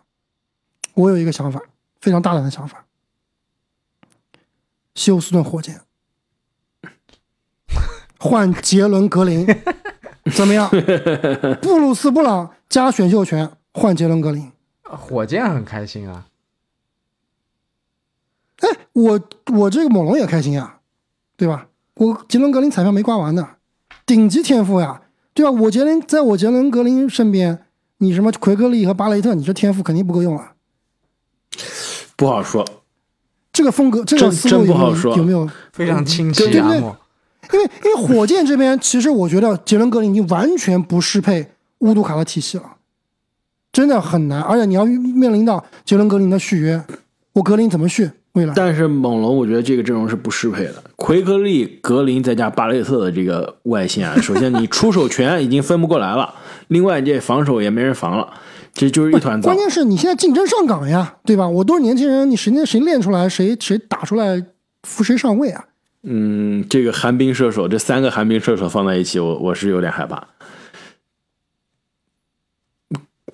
[0.94, 1.60] 我有一个想法，
[2.00, 2.84] 非常大胆的想法，
[4.94, 5.80] 休斯顿火箭。
[8.18, 9.44] 换杰伦格林，
[10.34, 10.68] 怎么样？
[11.60, 14.50] 布鲁斯布朗加选秀权换杰伦格林。
[14.84, 16.26] 火箭很开心啊。
[18.58, 19.20] 哎，我
[19.54, 20.78] 我这个猛龙也开心呀，
[21.36, 21.66] 对吧？
[21.94, 23.56] 我杰伦格林彩票没刮完呢，
[24.06, 25.02] 顶级天赋呀，
[25.34, 25.50] 对吧？
[25.50, 27.64] 我杰伦在我杰伦格林身边，
[27.98, 30.52] 你什么奎克利和巴雷特，你这天赋肯定不够用了。
[32.14, 32.64] 不好说，
[33.52, 35.50] 这个风格，这个思路有没有真不好说有没有？
[35.72, 36.96] 非常清晰阿莫，
[37.53, 41.47] 因为因为火箭这边，其实我觉得杰伦格林已经完全不适配
[41.78, 42.64] 乌杜卡的体系了，
[43.72, 44.40] 真的很难。
[44.40, 46.82] 而且你要面临到杰伦格林的续约，
[47.32, 48.11] 我格林怎么续？
[48.32, 50.82] 未来但是猛龙我觉得这个阵容是不适配的。
[50.97, 56.34] 奎格利、格林再加巴雷特的这个外线啊，首先你出手权已经分不过来了，
[56.68, 58.32] 另外这防守也没人防了，
[58.72, 59.59] 这就是一团糟关。
[59.59, 61.47] 键是你现在竞争上岗呀，对吧？
[61.47, 64.43] 我都是年轻人，你谁谁练出来，谁谁打出来，
[64.84, 65.62] 扶谁上位啊？
[66.03, 70.26] 嗯，这个寒冰射手，这三个寒冰射手放在一起，我我是有点害怕。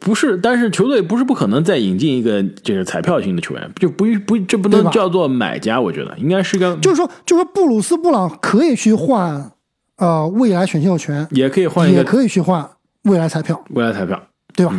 [0.01, 9.51] 不是，但是球队不是不可能再引进一个这个彩票型的球员，就不不这不能叫做买家，我觉得应该是个，就是说，就是说，布鲁斯布朗可以去换，
[9.97, 12.69] 呃，未来选秀权，也可以换一也可以去换
[13.03, 14.23] 未来彩票，未来彩票。
[14.55, 14.75] 对吧？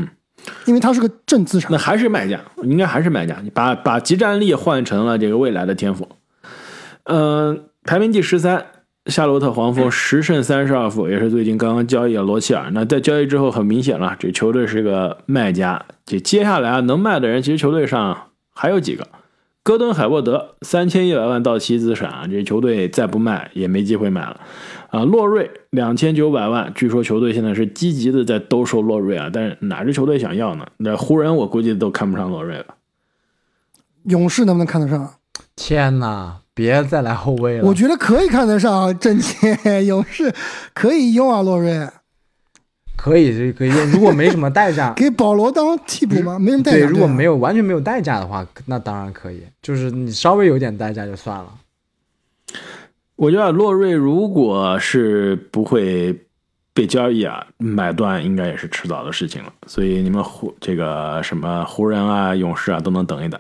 [0.66, 1.78] 因为他是个正资产那。
[1.78, 3.38] 还是卖家，应该还是卖家。
[3.42, 6.06] 你把把集战力换成了这个未来的天赋。
[7.04, 8.68] 嗯、排名第十三，
[9.08, 12.70] 夏洛特黄蜂十胜三十二负，也是最近刚刚交易了罗齐尔。
[12.72, 15.84] 那在交易之后，很明显了，这球队是个卖家。
[16.06, 19.08] 这接下来啊，能卖的人，其实球队上还有几个。
[19.64, 24.40] 戈登海沃德三千一百万到期资产啊，这球队再不卖也没机会买了。
[24.92, 30.68] 啊，洛瑞两千九百万，据说球队现在是积极的在兜售洛瑞啊，但是哪支球队想要呢？
[30.78, 32.66] 那湖人我估计都看不上洛瑞了。
[34.04, 35.16] 勇士能不能看得上？
[35.56, 37.64] 天哪，别再来后卫了。
[37.66, 39.00] 我觉得可以看得上。
[39.00, 40.34] 真切，勇士
[40.74, 41.88] 可以用啊，洛瑞
[42.98, 43.92] 可以，这可以用。
[43.92, 46.38] 如果没什么代价， 给保罗当替补吗？
[46.38, 46.78] 没什么代价。
[46.80, 49.42] 对，如果啊没有完全没有代价的话，那当然可以。
[49.62, 51.48] 就是你稍微有点代价就算了。
[53.16, 56.14] 我觉得洛瑞如果是不会
[56.74, 59.54] 被交易啊，买断应该也是迟早的事情了。
[59.66, 63.40] 所以你们湖这个什么湖人啊、勇士啊都能等一等。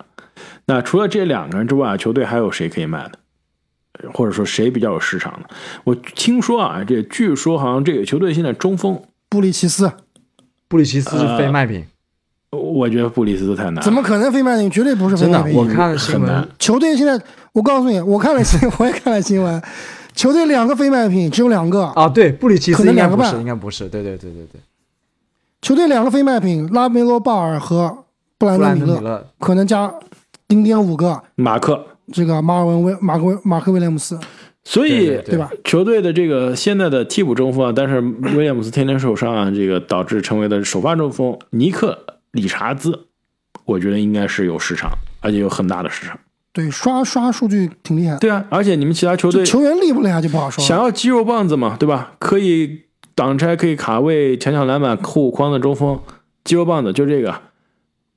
[0.69, 3.19] 那除了这两个人之外，球队还有谁可以卖的？
[4.13, 5.49] 或者说谁比较有市场的？
[5.83, 9.91] 我听说啊，这据说好像这个球队现在中锋，布里奇斯
[10.67, 11.83] 布里奇斯是非卖品，
[12.51, 13.81] 我觉得布里斯特太难了。
[13.81, 14.69] 怎么可能非卖品？
[14.69, 15.49] 绝对不是非真的卖。
[15.49, 15.55] 品。
[15.57, 17.19] 我看了新闻，球队现在，
[17.51, 19.61] 我告诉你，我看了新， 我也看了新闻，
[20.13, 21.85] 球队两个非卖品，只有两个。
[21.87, 23.89] 啊，对，布里奇斯应该不是，能两个半应该不是。
[23.89, 24.61] 对对对对对，
[25.61, 28.05] 球队两个非卖品，拉梅罗·鲍尔和
[28.37, 29.91] 布兰布德·米勒，兰德米勒，可能加
[30.49, 31.85] 零点五个马克？
[32.11, 34.19] 这个马尔文威马克马克威廉姆斯，
[34.63, 35.51] 所以对对对吧？
[35.63, 37.99] 球队的这个现在的替补中锋啊，但是
[38.35, 41.95] 威廉姆斯天天受伤啊，这个导致成为了首发中锋尼克
[42.31, 42.99] 理查兹，
[43.65, 44.89] 我觉得应该是有市场，
[45.21, 46.19] 而且有很大的市场。
[46.51, 48.17] 对，刷刷数据挺厉害的。
[48.17, 50.67] 对啊，而且你们其他球队球员厉不厉害就不好说了。
[50.67, 52.13] 想要肌肉棒子嘛，对吧？
[52.17, 55.99] 可以挡拆，可以卡位、抢抢篮板、护框的中锋，
[56.43, 57.35] 肌肉棒子就这个。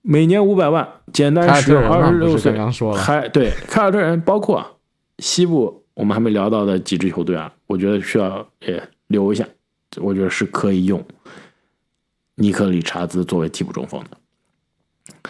[0.03, 4.79] 每年五百万，简单使用，二十六岁，刚刚说了还对凯尔特人，包括
[5.21, 9.47] 西部我们还没聊到的几支球队啊，我觉得需要也留一下，
[9.99, 11.05] 我觉得是可以用
[12.35, 15.23] 尼克理查兹作为替补中锋的，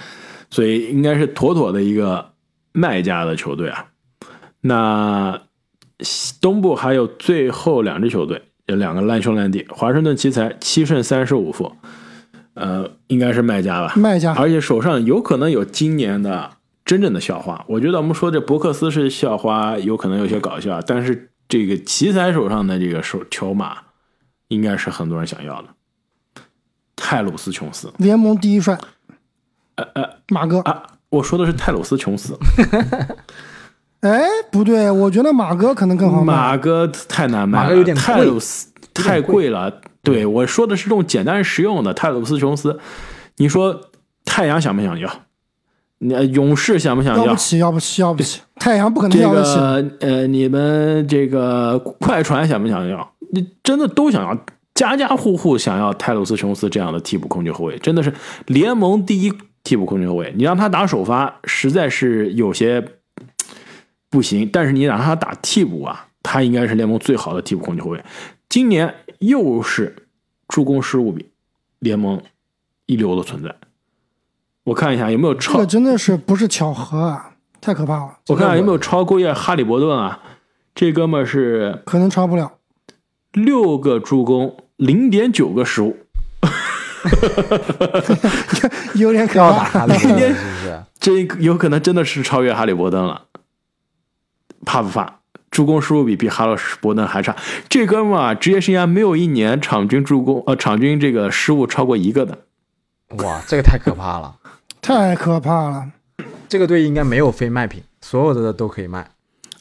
[0.51, 2.33] 所以应该是妥妥的一个
[2.73, 3.89] 卖家的球队啊。
[4.63, 5.43] 那
[6.01, 11.73] 西东部还有最后两支球队，有两个烂兄烂弟，华盛顿奇才七胜三十五负，
[12.55, 13.95] 呃，应该是卖家吧？
[13.97, 16.51] 卖家而且手上有可能有今年的
[16.85, 17.65] 真正的校花。
[17.67, 23.79] 我觉得我们说这伯克斯是校花，有可能有些搞笑，但是这个奇才手上的这个手球马，
[24.49, 25.69] 应该是很多人想要的。
[26.95, 28.79] 泰鲁斯琼斯联盟第一帅，
[29.77, 32.39] 呃呃马哥，啊，我说的是泰鲁斯琼斯，
[34.01, 36.33] 哎，不对，我觉得马哥可能更好卖。
[36.33, 39.81] 马哥太难卖了，马哥有点贵泰鲁斯太贵了。
[40.03, 42.79] 对我说的是这种简单实用的泰鲁斯琼斯，
[43.37, 43.81] 你说
[44.25, 45.09] 太阳想不想要？
[45.99, 47.27] 你呃勇士想不想要？
[47.27, 49.55] 要不起，要不起，要不起，太阳不可能这要得起。
[49.55, 53.13] 个呃，你们这个快船想不想要？
[53.33, 54.37] 你真的都想要，
[54.75, 58.13] 家家户户想要泰鲁斯琼斯这样的替补控球后卫，真的是
[58.47, 60.33] 联盟第一替补控球后卫。
[60.37, 62.85] 你让他打首发，实在是有些
[64.11, 68.05] 不行，但是你让他打替补啊，他应该是联盟最好的替补控球后卫。
[68.49, 68.93] 今年
[69.23, 70.07] 又是
[70.49, 71.31] 助攻失误比
[71.79, 72.23] 联盟
[72.87, 73.55] 一流的存在。
[74.65, 80.21] 我看一下有没有超这个真的是不是巧合啊，太可怕了，我看看有没有超过叶哈利伯顿啊？
[80.75, 82.53] 这哥们儿是可能超不了。
[83.33, 85.97] 六个助攻，零点九个失误，
[88.95, 89.65] 有点可怕。
[89.65, 90.83] 哈利伯顿是不是？
[91.01, 93.27] 这有可能真的是超越哈利伯顿了。
[94.65, 95.22] 怕不怕？
[95.51, 97.37] 助攻失误比比哈利伯顿还差。
[97.69, 102.39] 这哥们儿啊，职业生涯没有一年场均助攻呃场均这个失误超过一个的。
[103.19, 104.37] 哇，这个太可怕了。
[104.83, 105.93] 太可怕了！
[106.49, 109.11] 这个队应该没有非卖品，所有的都可以卖。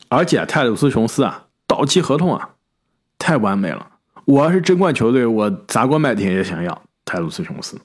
[0.09, 2.49] 而且泰鲁斯琼斯啊，到期合同啊，
[3.19, 3.87] 太完美了。
[4.25, 7.79] 我要是争冠球队，我砸锅卖铁也想要泰鲁斯琼斯。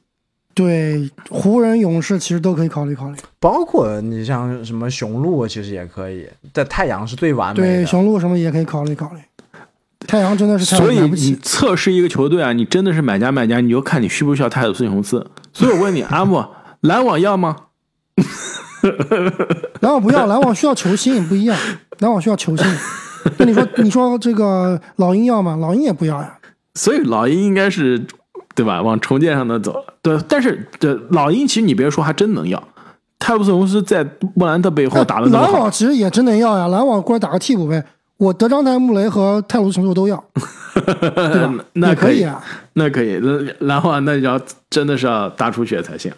[0.56, 3.16] 对，湖人、勇士其实都可以考虑考虑。
[3.38, 6.26] 包括你像什么雄鹿，其实也可以。
[6.50, 7.86] 但太阳是最完美对，的。
[7.86, 9.20] 雄鹿什么也可以考虑考虑。
[10.06, 11.36] 太阳真的是太所以你。
[11.42, 15.26] 测试一个球队啊，你真的是买家卖家，你就看你需不需要泰鲁斯雄斯。
[15.52, 16.42] 所以我问你，阿木，
[16.80, 17.56] 篮网要吗？
[19.80, 21.54] 篮网不要，篮网需要球星，不一样。
[21.98, 22.66] 篮网需要球星。
[23.36, 25.54] 那你说，你说这个老鹰要吗？
[25.56, 26.38] 老鹰也不要呀。
[26.74, 28.06] 所以老鹰应该是
[28.56, 29.84] 对吧，往重建上的走。
[30.02, 32.60] 对，但是这老鹰其实你别说，还真能要。
[33.18, 34.04] 泰鲁斯公司在
[34.34, 37.84] 莫兰特背后打的那么好篮网，其实也真能要呀，篮网过来打个替补呗。
[38.16, 40.22] 我德章泰、穆雷和泰鲁斯琼斯我都要，
[40.74, 41.64] 对吧？
[41.74, 42.42] 那可以啊。
[42.72, 46.10] 那可以，篮篮网那要真的是要大出血才行。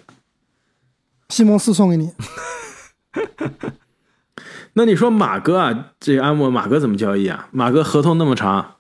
[1.28, 2.12] 西蒙斯送给你，
[4.74, 7.48] 那你说马哥啊，这个安莫马哥怎么交易啊？
[7.50, 8.74] 马哥合同那么长，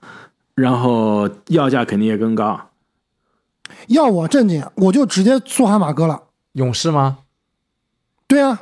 [0.54, 2.70] 然后要价肯定也更高。
[3.88, 6.22] 要我正经，我就直接说喊马哥了。
[6.52, 7.18] 勇士吗？
[8.26, 8.58] 对啊，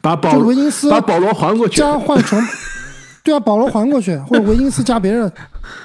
[0.00, 2.40] 把保罗维金斯把保罗还过去，加换成，
[3.24, 5.30] 对啊，保罗还过去，或者维金斯加别人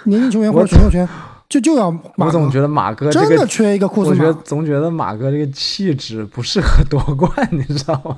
[0.04, 1.08] 年轻球员或者选秀权，
[1.48, 2.26] 就就要马哥。
[2.26, 4.34] 我总觉得马哥这真的，缺一个库兹我觉得。
[4.44, 8.18] 总觉得马哥这个气质不适合夺冠，你知道吗？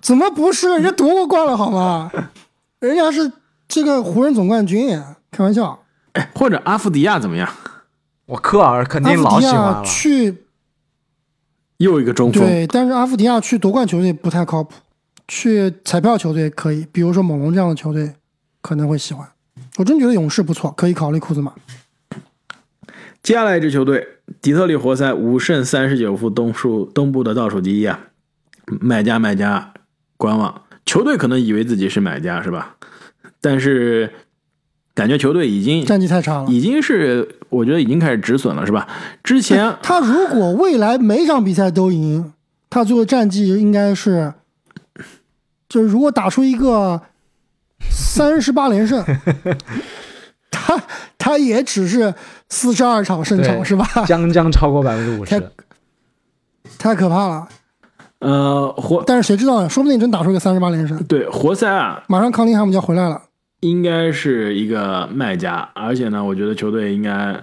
[0.00, 0.68] 怎么不是？
[0.70, 2.10] 人家夺过冠了好吗？
[2.80, 3.30] 人家是
[3.68, 5.00] 这个湖人总冠军，
[5.30, 5.78] 开玩笑。
[6.34, 7.48] 或者阿夫迪亚怎么样？
[8.26, 9.84] 我科尔肯定老喜欢了。
[9.84, 10.44] 去
[11.78, 14.74] 又一个中锋，对，但是阿夫迪亚去夺冠球队不太靠谱，
[15.28, 18.14] 去彩票球队可以，比如说猛龙这样的球队
[18.62, 19.28] 可能会喜欢。
[19.76, 21.52] 我真觉得勇士不错，可以考虑库兹马。
[23.22, 24.06] 接下来一支球队
[24.40, 27.98] 底特律活塞五胜三十九负，东数东部的倒数第一啊！
[28.66, 29.74] 买家买家
[30.16, 32.76] 观望，球队可能以为自己是买家是吧？
[33.40, 34.12] 但是
[34.94, 36.46] 感觉球队已经战绩太差了。
[36.48, 38.86] 已经是我觉得已经开始止损了是吧？
[39.22, 42.32] 之前他如果未来每场比赛都赢，
[42.70, 44.34] 他最后战绩应该是，
[45.68, 47.02] 就是如果打出一个
[47.90, 49.04] 三十八连胜，
[50.50, 50.80] 他
[51.18, 52.14] 他也只是
[52.48, 53.84] 四十二场胜场是吧？
[54.06, 55.50] 将将超过百分之五太十。
[56.78, 57.48] 太可怕了。
[58.20, 59.68] 呃活但是谁知道呢？
[59.68, 63.20] 说不定真打出一个三十八连胜，对活塞啊，马上康宁汉姆就要回来了。
[63.64, 67.42] 应该是一个卖家，而且呢，我觉得球队应该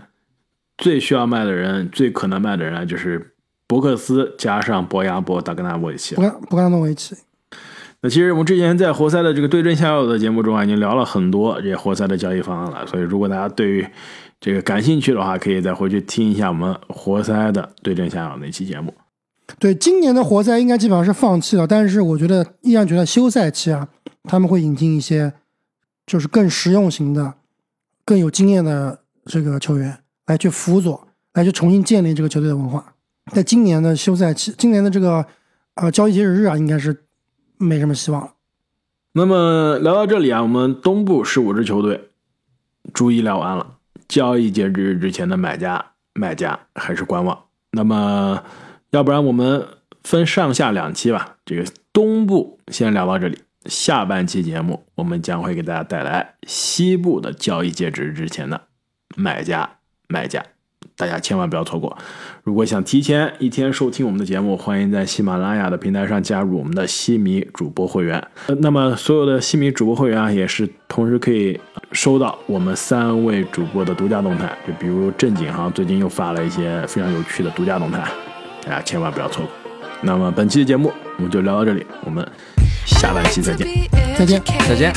[0.77, 3.33] 最需要卖的人，最可能卖的人啊，就是
[3.65, 6.21] 伯克斯加上博亚博达格纳维奇不。
[6.21, 7.15] 干不干诺维奇，
[8.01, 13.87] 那其实我们之前在活塞的这个对症下药的节目中啊，已经聊了很多这些活塞的交易方案了，所以如果大家对于
[14.39, 18.93] 这个感兴趣的话，可以再回去听一下我们活塞的对症下药那期节目。
[19.59, 23.87] 对，今年的活塞应该基本上是放弃了，但是我觉得依然觉得休赛期啊，
[24.23, 25.33] 他们会引进一些
[26.05, 27.33] 就是更实用型的、
[28.03, 32.93] 更有经验的这个球员来去辅佐，来去重新建立这个球队的文化。
[33.31, 35.25] 在今年的休赛期，今年的这个
[35.75, 37.05] 呃交易截止日啊，应该是
[37.57, 38.33] 没什么希望了。
[39.13, 42.09] 那么聊到这里啊，我们东部十五支球队
[42.93, 43.77] 逐一聊完了。
[44.07, 47.45] 交易截止日之前的买家、卖家还是观望。
[47.71, 48.43] 那么，
[48.89, 49.65] 要不然我们
[50.03, 51.37] 分上下两期吧。
[51.45, 51.63] 这个
[51.93, 58.61] 东部先聊到这里，下半期节目我们将会给大家带来西部的交易截止之前的
[59.15, 59.77] 买家、
[60.07, 60.43] 卖家。
[60.97, 61.97] 大家千万不要错过！
[62.43, 68.23] 如果想提前一天收听我们的节目，欢迎在喜马拉雅的平台上加入我们的西米主播会员。
[68.59, 71.59] 那么，所有的西米主播会员啊，也是同时可以
[71.91, 74.55] 收到我们三位主播的独家动态。
[74.67, 78.03] 就比如正经哈，最近又发了一些非常有趣的独家动态，
[78.63, 79.51] 大家千万不要错过。
[80.01, 82.27] 那么，本期的节目我们就聊到这里，我们
[82.85, 83.67] 下期再见，
[84.17, 84.93] 再见，再见。